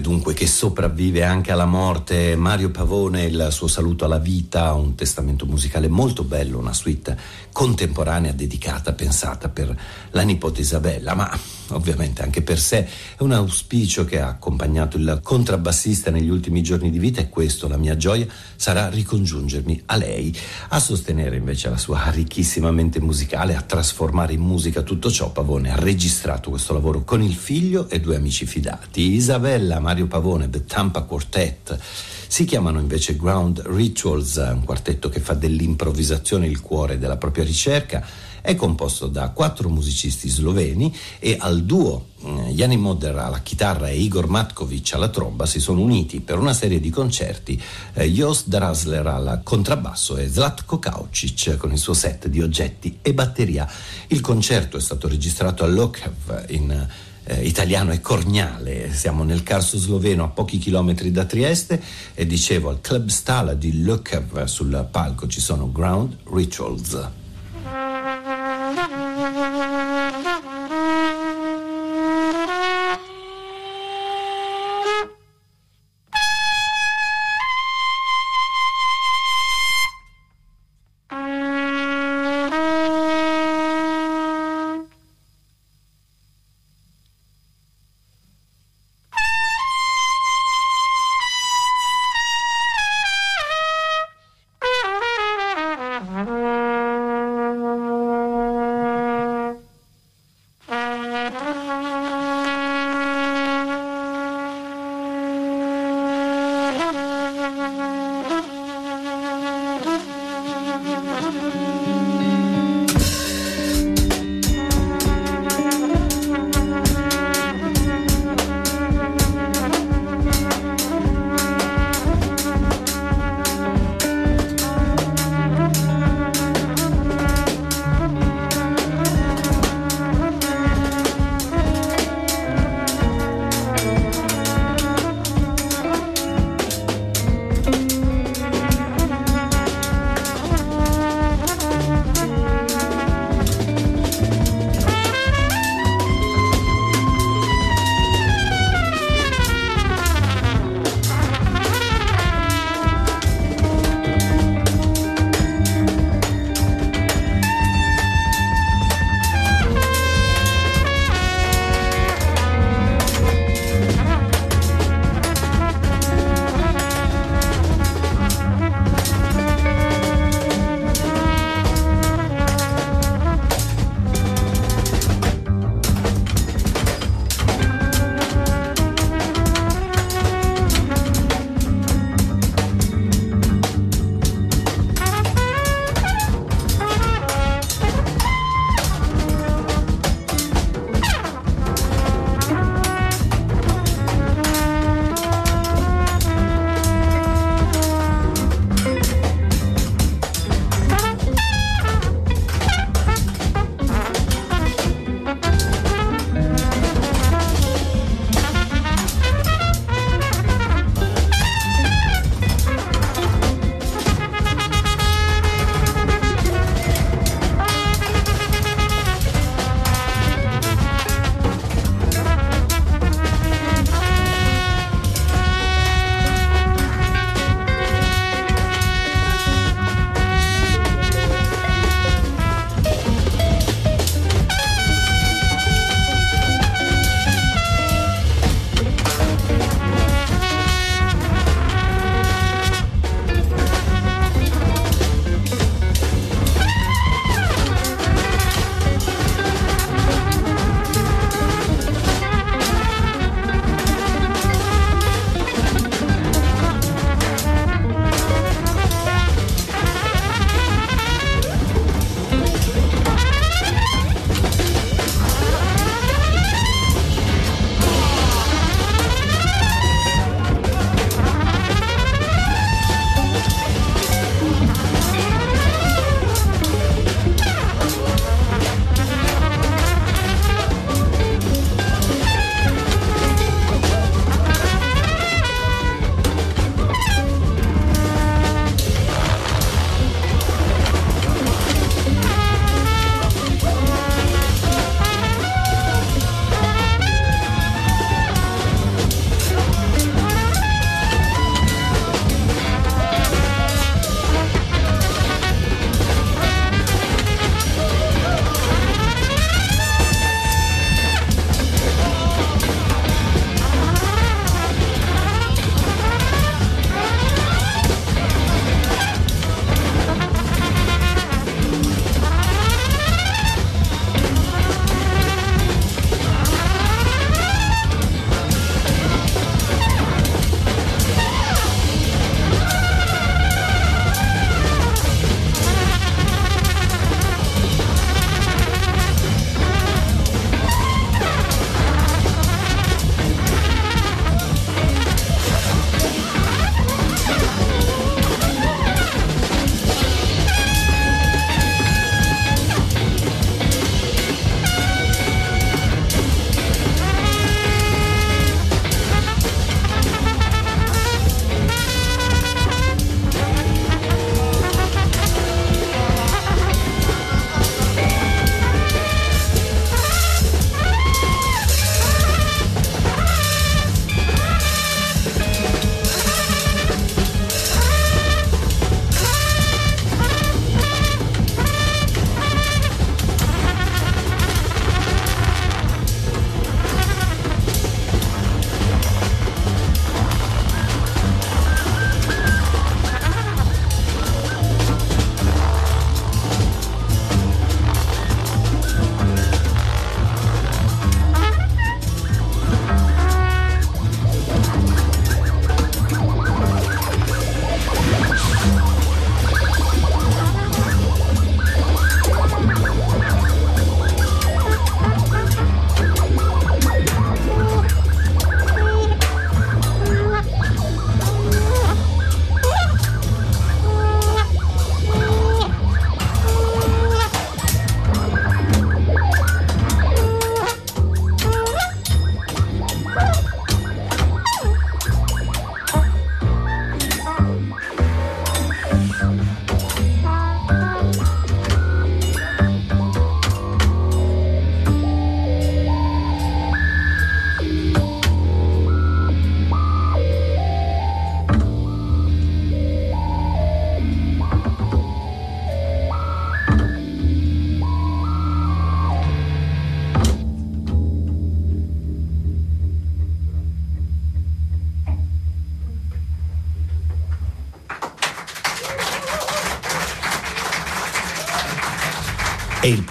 Dunque 0.00 0.32
che 0.32 0.46
sopravvive 0.46 1.24
anche 1.24 1.50
alla 1.50 1.66
morte. 1.66 2.36
Mario 2.36 2.70
Pavone, 2.70 3.24
il 3.24 3.48
suo 3.50 3.66
saluto 3.66 4.04
alla 4.04 4.18
vita, 4.18 4.72
un 4.74 4.94
testamento 4.94 5.44
musicale 5.44 5.88
molto 5.88 6.22
bello, 6.22 6.58
una 6.58 6.72
suite 6.72 7.18
contemporanea 7.52 8.30
dedicata, 8.32 8.92
pensata 8.92 9.48
per 9.48 9.76
la 10.10 10.22
nipote 10.22 10.60
Isabella, 10.60 11.14
ma 11.14 11.36
ovviamente 11.74 12.22
anche 12.22 12.42
per 12.42 12.58
sé. 12.58 12.86
È 13.16 13.22
un 13.22 13.32
auspicio 13.32 14.04
che 14.04 14.20
ha 14.20 14.28
accompagnato 14.28 14.96
il 14.96 15.20
contrabbassista 15.22 16.10
negli 16.10 16.28
ultimi 16.28 16.62
giorni 16.62 16.90
di 16.90 16.98
vita 16.98 17.20
e 17.20 17.28
questo, 17.28 17.68
la 17.68 17.76
mia 17.76 17.96
gioia, 17.96 18.26
sarà 18.56 18.88
ricongiungermi 18.88 19.82
a 19.86 19.96
lei, 19.96 20.36
a 20.68 20.80
sostenere 20.80 21.36
invece 21.36 21.68
la 21.68 21.76
sua 21.76 22.10
ricchissima 22.10 22.70
mente 22.70 23.00
musicale, 23.00 23.56
a 23.56 23.62
trasformare 23.62 24.32
in 24.32 24.40
musica 24.40 24.82
tutto 24.82 25.10
ciò. 25.10 25.30
Pavone 25.30 25.72
ha 25.72 25.76
registrato 25.76 26.50
questo 26.50 26.72
lavoro 26.72 27.02
con 27.04 27.22
il 27.22 27.34
figlio 27.34 27.88
e 27.88 28.00
due 28.00 28.16
amici 28.16 28.46
fidati, 28.46 29.12
Isabella, 29.12 29.80
Mario 29.80 30.06
Pavone, 30.06 30.50
The 30.50 30.64
Tampa 30.64 31.02
Quartet. 31.02 31.78
Si 32.26 32.44
chiamano 32.44 32.80
invece 32.80 33.16
Ground 33.16 33.62
Rituals, 33.66 34.36
un 34.36 34.64
quartetto 34.64 35.08
che 35.08 35.20
fa 35.20 35.34
dell'improvvisazione 35.34 36.46
il 36.46 36.60
cuore 36.60 36.98
della 36.98 37.18
propria 37.18 37.44
ricerca 37.44 38.02
è 38.42 38.54
composto 38.56 39.06
da 39.06 39.30
quattro 39.30 39.68
musicisti 39.70 40.28
sloveni 40.28 40.94
e 41.18 41.36
al 41.38 41.62
duo 41.62 42.08
eh, 42.24 42.76
Moder 42.76 43.16
alla 43.16 43.40
chitarra 43.40 43.88
e 43.88 43.96
Igor 43.96 44.28
Matkovic 44.28 44.94
alla 44.94 45.08
tromba 45.08 45.46
si 45.46 45.60
sono 45.60 45.80
uniti 45.80 46.20
per 46.20 46.38
una 46.38 46.52
serie 46.52 46.80
di 46.80 46.90
concerti 46.90 47.60
eh, 47.94 48.10
Jost 48.10 48.48
Drasler 48.48 49.06
al 49.06 49.40
contrabbasso 49.44 50.16
e 50.16 50.28
Zlatko 50.28 50.78
Kaucic 50.78 51.56
con 51.56 51.72
il 51.72 51.78
suo 51.78 51.94
set 51.94 52.26
di 52.26 52.42
oggetti 52.42 52.98
e 53.00 53.14
batteria. 53.14 53.70
Il 54.08 54.20
concerto 54.20 54.76
è 54.76 54.80
stato 54.80 55.06
registrato 55.06 55.62
a 55.62 55.68
Lokev 55.68 56.46
in 56.48 56.88
eh, 57.24 57.46
italiano 57.46 57.92
e 57.92 58.00
corniale. 58.00 58.92
Siamo 58.92 59.22
nel 59.22 59.42
Carso 59.42 59.78
sloveno 59.78 60.24
a 60.24 60.28
pochi 60.28 60.58
chilometri 60.58 61.12
da 61.12 61.24
Trieste 61.24 61.80
e 62.14 62.26
dicevo 62.26 62.70
al 62.70 62.80
Club 62.80 63.08
Stala 63.08 63.54
di 63.54 63.82
Lokev 63.82 64.44
sul 64.44 64.88
palco 64.90 65.28
ci 65.28 65.40
sono 65.40 65.70
Ground 65.70 66.16
Rituals. 66.32 67.20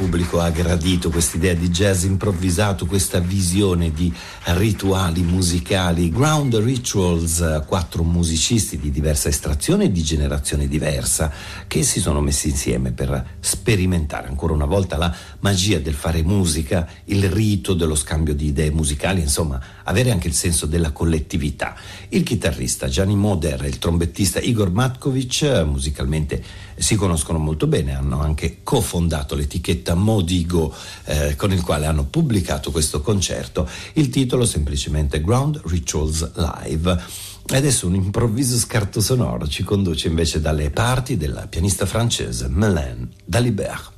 Pubblico 0.01 0.39
ha 0.39 0.49
gradito 0.49 1.11
quest'idea 1.11 1.53
di 1.53 1.69
jazz 1.69 2.05
improvvisato, 2.05 2.87
questa 2.87 3.19
visione 3.19 3.93
di 3.93 4.11
rituali 4.45 5.21
musicali. 5.21 6.09
Ground 6.09 6.55
Rituals, 6.55 7.61
quattro 7.67 8.01
musicisti 8.01 8.79
di 8.79 8.89
diversa 8.89 9.29
estrazione 9.29 9.83
e 9.83 9.91
di 9.91 10.01
generazione 10.01 10.67
diversa 10.67 11.31
che 11.67 11.83
si 11.83 11.99
sono 11.99 12.19
messi 12.19 12.49
insieme 12.49 12.91
per 12.93 13.37
sperimentare 13.41 14.27
ancora 14.27 14.53
una 14.53 14.65
volta 14.65 14.97
la 14.97 15.15
magia 15.41 15.77
del 15.77 15.93
fare 15.93 16.23
musica, 16.23 16.87
il 17.05 17.29
rito 17.29 17.75
dello 17.75 17.93
scambio 17.93 18.33
di 18.33 18.47
idee 18.47 18.71
musicali, 18.71 19.21
insomma, 19.21 19.61
avere 19.83 20.09
anche 20.09 20.27
il 20.27 20.33
senso 20.33 20.65
della 20.65 20.89
collettività. 20.89 21.75
Il 22.09 22.23
chitarrista 22.23 22.87
Gianni 22.87 23.15
Moder 23.15 23.63
e 23.65 23.67
il 23.67 23.77
trombettista 23.77 24.39
Igor 24.39 24.71
Matkovic 24.71 25.63
musicalmente 25.63 26.43
si 26.75 26.95
conoscono 26.95 27.37
molto 27.37 27.67
bene, 27.67 27.93
hanno 27.93 28.19
anche 28.19 28.61
cofondato 28.63 29.35
l'etichetta 29.35 29.90
Modigo 29.93 30.73
eh, 31.05 31.35
con 31.35 31.51
il 31.51 31.61
quale 31.61 31.85
hanno 31.85 32.05
pubblicato 32.05 32.71
questo 32.71 33.01
concerto. 33.01 33.67
Il 33.93 34.09
titolo 34.09 34.45
semplicemente 34.45 35.21
Ground 35.21 35.61
Rituals 35.65 36.31
Live. 36.35 37.03
Adesso 37.47 37.87
un 37.87 37.95
improvviso 37.95 38.55
scarto 38.57 39.01
sonoro 39.01 39.47
ci 39.47 39.63
conduce 39.63 40.07
invece 40.07 40.39
dalle 40.39 40.69
parti 40.69 41.17
della 41.17 41.47
pianista 41.47 41.85
francese 41.85 42.47
Mélène 42.47 43.09
Dalibert. 43.25 43.91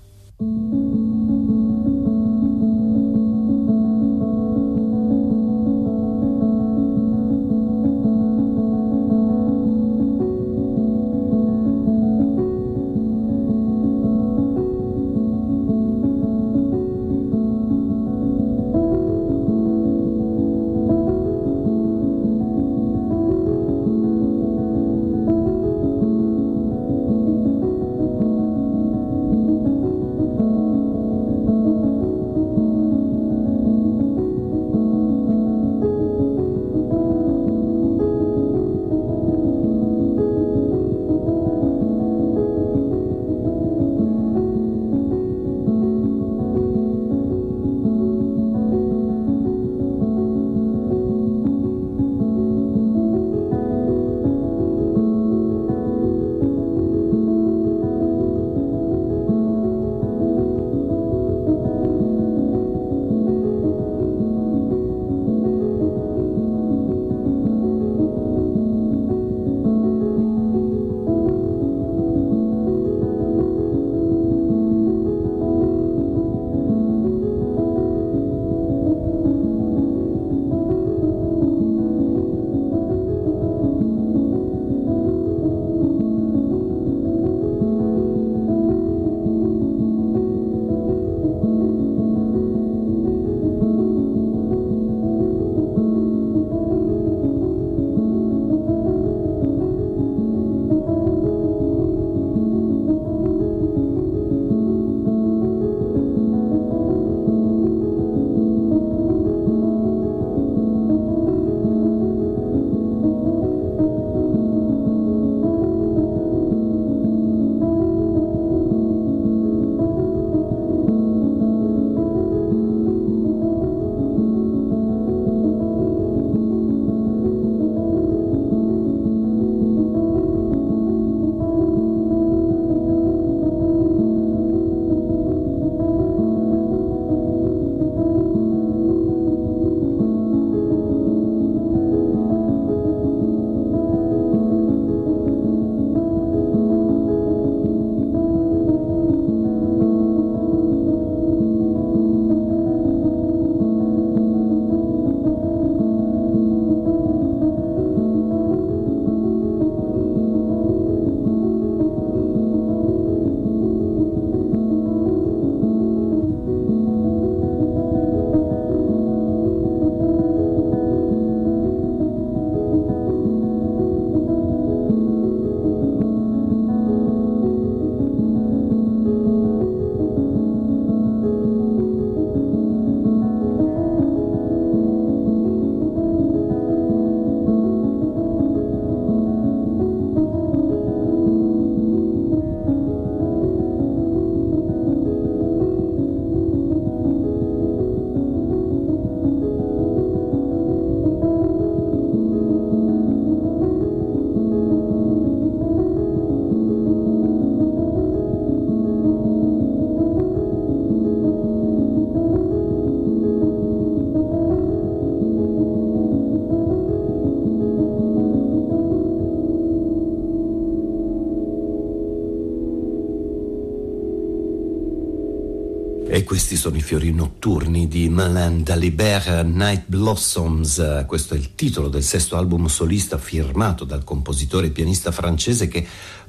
Questi 226.22 226.56
sono 226.56 226.76
i 226.76 226.82
fiori 226.82 227.12
notturni 227.12 227.88
di 227.88 228.08
Malin 228.08 228.62
Dalibert, 228.62 229.46
Night 229.46 229.86
Blossoms. 229.88 231.06
Questo 231.08 231.34
è 231.34 231.38
il 231.38 231.56
titolo 231.56 231.88
del 231.88 232.04
sesto 232.04 232.38
album 232.38 232.68
solista 232.68 233.18
firmato 233.18 233.84
dal 233.84 234.04
compositore 234.04 234.68
e 234.68 234.70
pianista 234.70 235.12
francese 235.12 235.68
che 235.68 235.84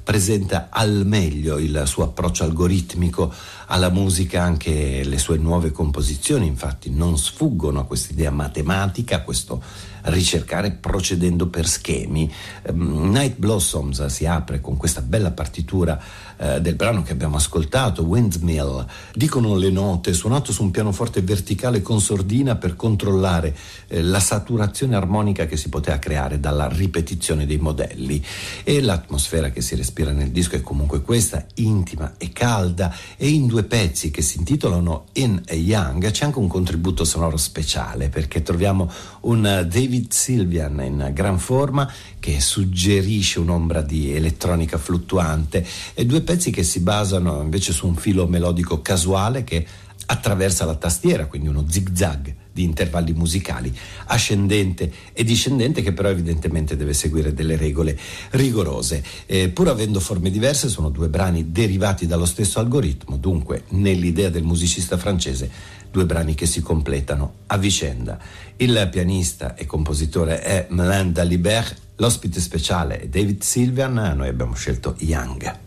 presenta 0.05 0.67
al 0.69 1.01
meglio 1.03 1.57
il 1.57 1.81
suo 1.87 2.03
approccio 2.03 2.43
algoritmico 2.43 3.33
alla 3.65 3.89
musica, 3.89 4.43
anche 4.43 5.03
le 5.03 5.17
sue 5.17 5.37
nuove 5.37 5.71
composizioni, 5.71 6.45
infatti 6.45 6.91
non 6.91 7.17
sfuggono 7.17 7.79
a 7.79 7.85
questa 7.85 8.13
idea 8.13 8.29
matematica, 8.29 9.15
a 9.15 9.21
questo 9.21 9.63
ricercare 10.05 10.69
procedendo 10.71 11.47
per 11.47 11.67
schemi. 11.67 12.31
Um, 12.69 13.09
Night 13.09 13.37
Blossoms 13.37 14.05
si 14.05 14.27
apre 14.27 14.61
con 14.61 14.77
questa 14.77 15.01
bella 15.01 15.31
partitura 15.31 15.99
uh, 16.37 16.59
del 16.59 16.75
brano 16.75 17.01
che 17.01 17.11
abbiamo 17.11 17.37
ascoltato, 17.37 18.03
Windmill. 18.03 18.85
Dicono 19.15 19.55
le 19.55 19.71
note, 19.71 20.13
suonato 20.13 20.51
su 20.51 20.61
un 20.61 20.69
pianoforte 20.69 21.23
verticale 21.23 21.81
con 21.81 21.99
sordina 21.99 22.55
per 22.55 22.75
controllare 22.75 23.55
eh, 23.87 24.03
la 24.03 24.19
saturazione 24.19 24.95
armonica 24.95 25.47
che 25.47 25.57
si 25.57 25.69
poteva 25.69 25.97
creare 25.97 26.39
dalla 26.39 26.67
ripetizione 26.67 27.47
dei 27.47 27.57
modelli. 27.57 28.23
E 28.63 28.81
l'atmosfera 28.81 29.49
che 29.49 29.61
si 29.61 29.73
respira 29.73 29.93
nel 30.03 30.31
disco 30.31 30.55
è 30.55 30.61
comunque 30.61 31.01
questa, 31.01 31.45
intima 31.55 32.15
e 32.17 32.31
calda, 32.33 32.93
e 33.15 33.29
in 33.29 33.47
due 33.47 33.63
pezzi 33.63 34.11
che 34.11 34.21
si 34.21 34.37
intitolano 34.37 35.05
In 35.13 35.41
e 35.45 35.55
Young 35.55 36.11
c'è 36.11 36.25
anche 36.25 36.39
un 36.39 36.47
contributo 36.47 37.05
sonoro 37.05 37.37
speciale 37.37 38.09
perché 38.09 38.41
troviamo 38.41 38.91
un 39.21 39.41
David 39.41 40.11
Sylvian 40.11 40.81
in 40.83 41.11
gran 41.13 41.39
forma 41.39 41.89
che 42.19 42.41
suggerisce 42.41 43.39
un'ombra 43.39 43.81
di 43.81 44.13
elettronica 44.13 44.77
fluttuante 44.77 45.65
e 45.93 46.05
due 46.05 46.21
pezzi 46.21 46.51
che 46.51 46.63
si 46.63 46.81
basano 46.81 47.41
invece 47.41 47.71
su 47.71 47.87
un 47.87 47.95
filo 47.95 48.27
melodico 48.27 48.81
casuale 48.81 49.43
che 49.43 49.65
attraversa 50.07 50.65
la 50.65 50.75
tastiera, 50.75 51.25
quindi 51.25 51.47
uno 51.47 51.65
zig-zag 51.67 52.43
di 52.55 52.63
intervalli 52.63 53.11
musicali, 53.11 53.77
ascendente 54.05 54.89
e 55.11 55.25
discendente, 55.25 55.81
che 55.81 55.91
però 55.91 56.07
evidentemente 56.07 56.77
deve 56.77 56.93
seguire 56.93 57.33
delle 57.33 57.57
regole 57.57 57.99
rigorose. 58.29 59.03
Eh, 59.25 59.49
pur 59.49 59.67
avendo 59.67 59.99
forme 59.99 60.31
diverse, 60.31 60.69
sono 60.69 60.87
due 60.87 61.09
brani 61.09 61.51
derivati 61.51 62.07
dallo 62.07 62.25
stesso 62.25 62.59
algoritmo, 62.59 63.17
dunque 63.17 63.63
nell'idea 63.71 64.29
del 64.29 64.43
musicista 64.43 64.97
francese 64.97 65.51
due 65.91 66.05
brani 66.05 66.33
che 66.33 66.45
si 66.45 66.61
completano 66.61 67.33
a 67.47 67.57
vicenda. 67.57 68.17
Il 68.55 68.87
pianista 68.89 69.55
e 69.55 69.65
compositore 69.65 70.41
è 70.41 70.67
Melaine 70.69 71.11
Dalibert, 71.11 71.75
l'ospite 71.97 72.39
speciale 72.39 73.01
è 73.01 73.07
David 73.07 73.41
Sylvian, 73.41 74.13
noi 74.15 74.29
abbiamo 74.29 74.55
scelto 74.55 74.95
Young. 74.99 75.64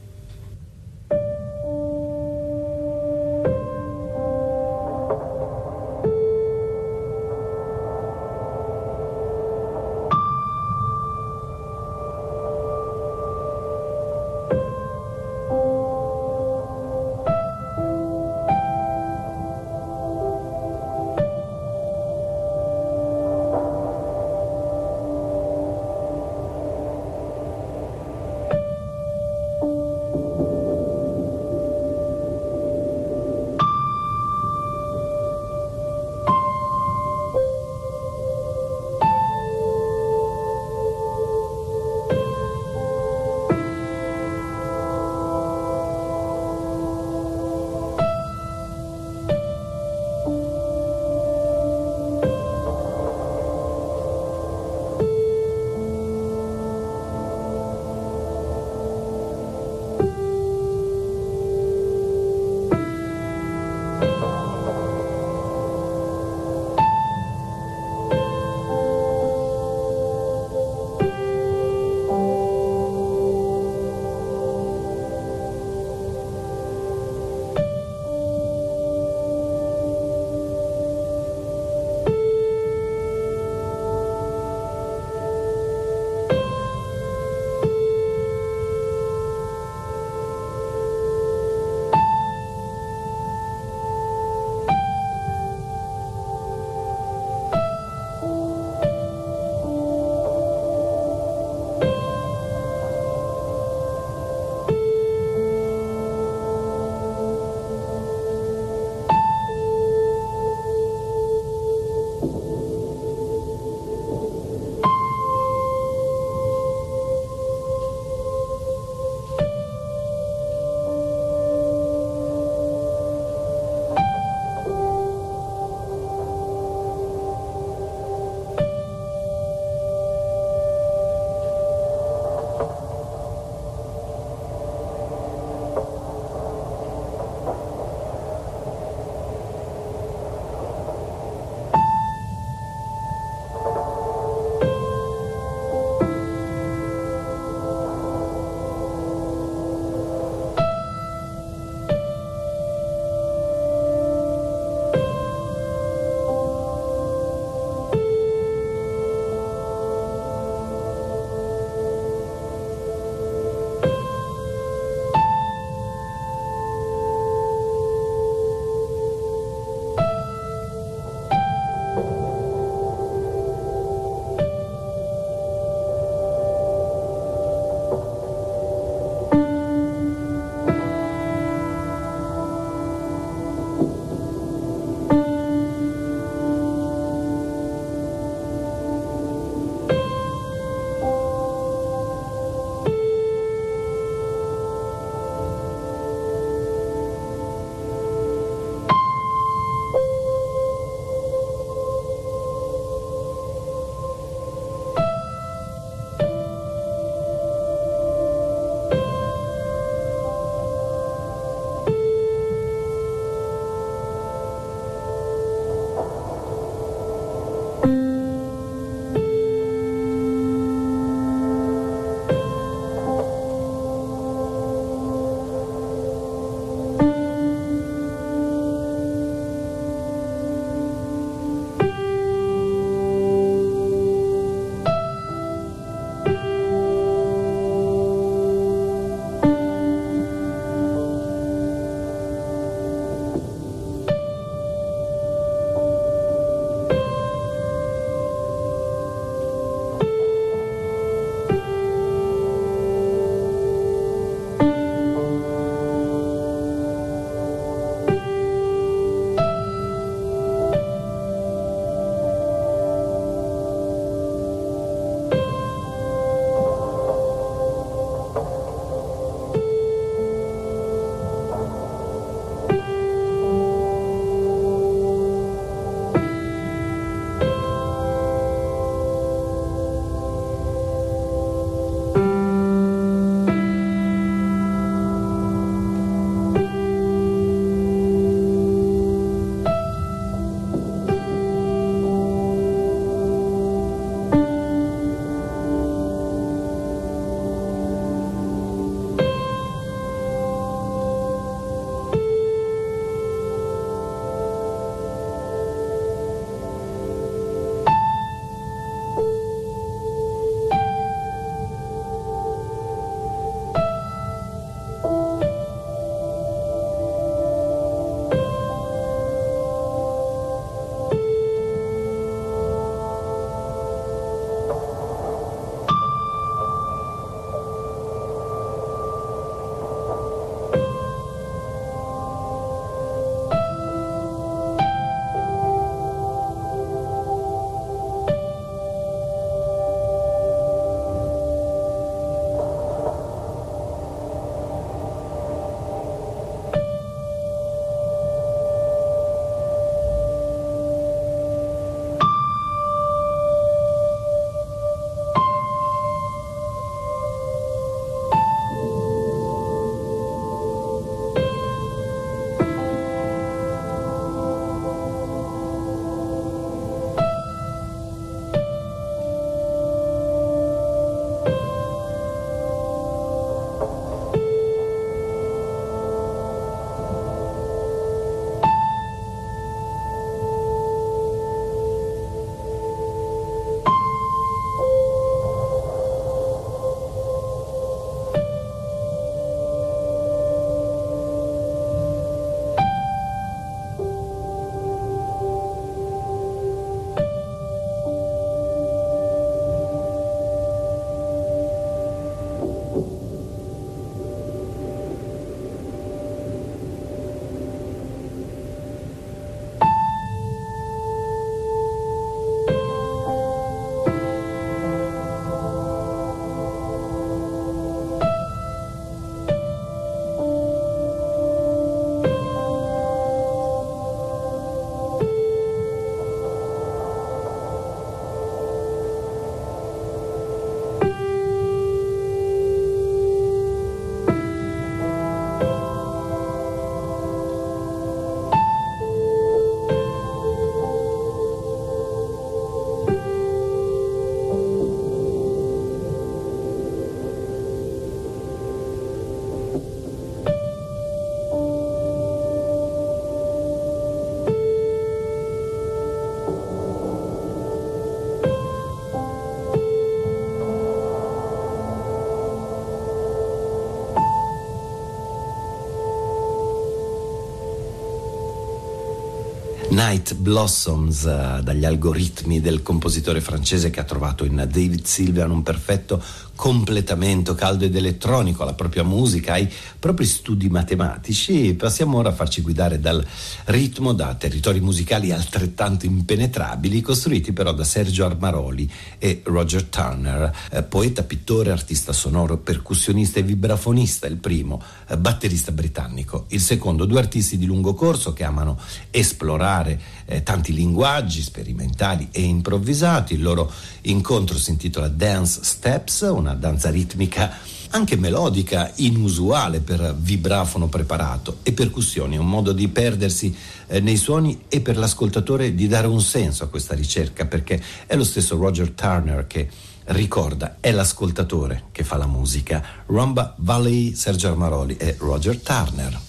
Night 469.98 470.36
Blossoms 470.36 471.24
uh, 471.24 471.60
dagli 471.60 471.84
algoritmi 471.84 472.60
del 472.60 472.82
compositore 472.82 473.40
francese 473.40 473.90
che 473.90 473.98
ha 473.98 474.04
trovato 474.04 474.44
in 474.44 474.54
David 474.54 475.04
Sylvian 475.04 475.50
un 475.50 475.64
perfetto 475.64 476.22
completamento 476.58 477.54
caldo 477.54 477.84
ed 477.84 477.94
elettronico 477.94 478.64
alla 478.64 478.74
propria 478.74 479.04
musica, 479.04 479.52
ai 479.52 479.72
propri 479.96 480.26
studi 480.26 480.68
matematici. 480.68 481.72
Passiamo 481.74 482.18
ora 482.18 482.30
a 482.30 482.32
farci 482.32 482.62
guidare 482.62 482.98
dal 482.98 483.24
ritmo 483.66 484.12
da 484.12 484.34
territori 484.34 484.80
musicali 484.80 485.30
altrettanto 485.30 486.04
impenetrabili, 486.04 487.00
costruiti 487.00 487.52
però 487.52 487.72
da 487.72 487.84
Sergio 487.84 488.24
Armaroli 488.24 488.90
e 489.18 489.42
Roger 489.44 489.84
Turner, 489.84 490.52
eh, 490.72 490.82
poeta, 490.82 491.22
pittore, 491.22 491.70
artista 491.70 492.12
sonoro, 492.12 492.56
percussionista 492.56 493.38
e 493.38 493.44
vibrafonista, 493.44 494.26
il 494.26 494.38
primo, 494.38 494.82
eh, 495.06 495.16
batterista 495.16 495.70
britannico, 495.70 496.46
il 496.48 496.60
secondo, 496.60 497.04
due 497.04 497.20
artisti 497.20 497.56
di 497.56 497.66
lungo 497.66 497.94
corso 497.94 498.32
che 498.32 498.42
amano 498.42 498.80
esplorare 499.10 500.00
eh, 500.24 500.42
tanti 500.42 500.72
linguaggi 500.72 501.40
sperimentali 501.40 502.30
e 502.32 502.42
improvvisati. 502.42 503.34
Il 503.34 503.42
loro 503.42 503.70
incontro 504.02 504.58
si 504.58 504.70
intitola 504.70 505.06
Dance 505.06 505.60
Steps, 505.62 506.22
una 506.22 506.46
una 506.48 506.54
danza 506.54 506.90
ritmica 506.90 507.56
anche 507.90 508.16
melodica, 508.16 508.90
inusuale 508.96 509.80
per 509.80 510.14
vibrafono 510.18 510.88
preparato 510.88 511.58
e 511.62 511.72
percussioni, 511.72 512.36
un 512.36 512.48
modo 512.48 512.72
di 512.72 512.88
perdersi 512.88 513.54
eh, 513.86 514.00
nei 514.00 514.16
suoni 514.16 514.64
e 514.68 514.80
per 514.80 514.98
l'ascoltatore 514.98 515.74
di 515.74 515.88
dare 515.88 516.06
un 516.06 516.20
senso 516.20 516.64
a 516.64 516.68
questa 516.68 516.94
ricerca, 516.94 517.46
perché 517.46 517.82
è 518.06 518.14
lo 518.14 518.24
stesso 518.24 518.56
Roger 518.56 518.90
Turner 518.90 519.46
che 519.46 519.68
ricorda, 520.08 520.76
è 520.80 520.90
l'ascoltatore 520.90 521.84
che 521.92 522.04
fa 522.04 522.16
la 522.16 522.26
musica. 522.26 522.82
Rumba 523.06 523.54
Valley, 523.56 524.14
Sergio 524.14 524.48
Armaroli 524.48 524.96
e 524.96 525.16
Roger 525.18 525.56
Turner. 525.58 526.27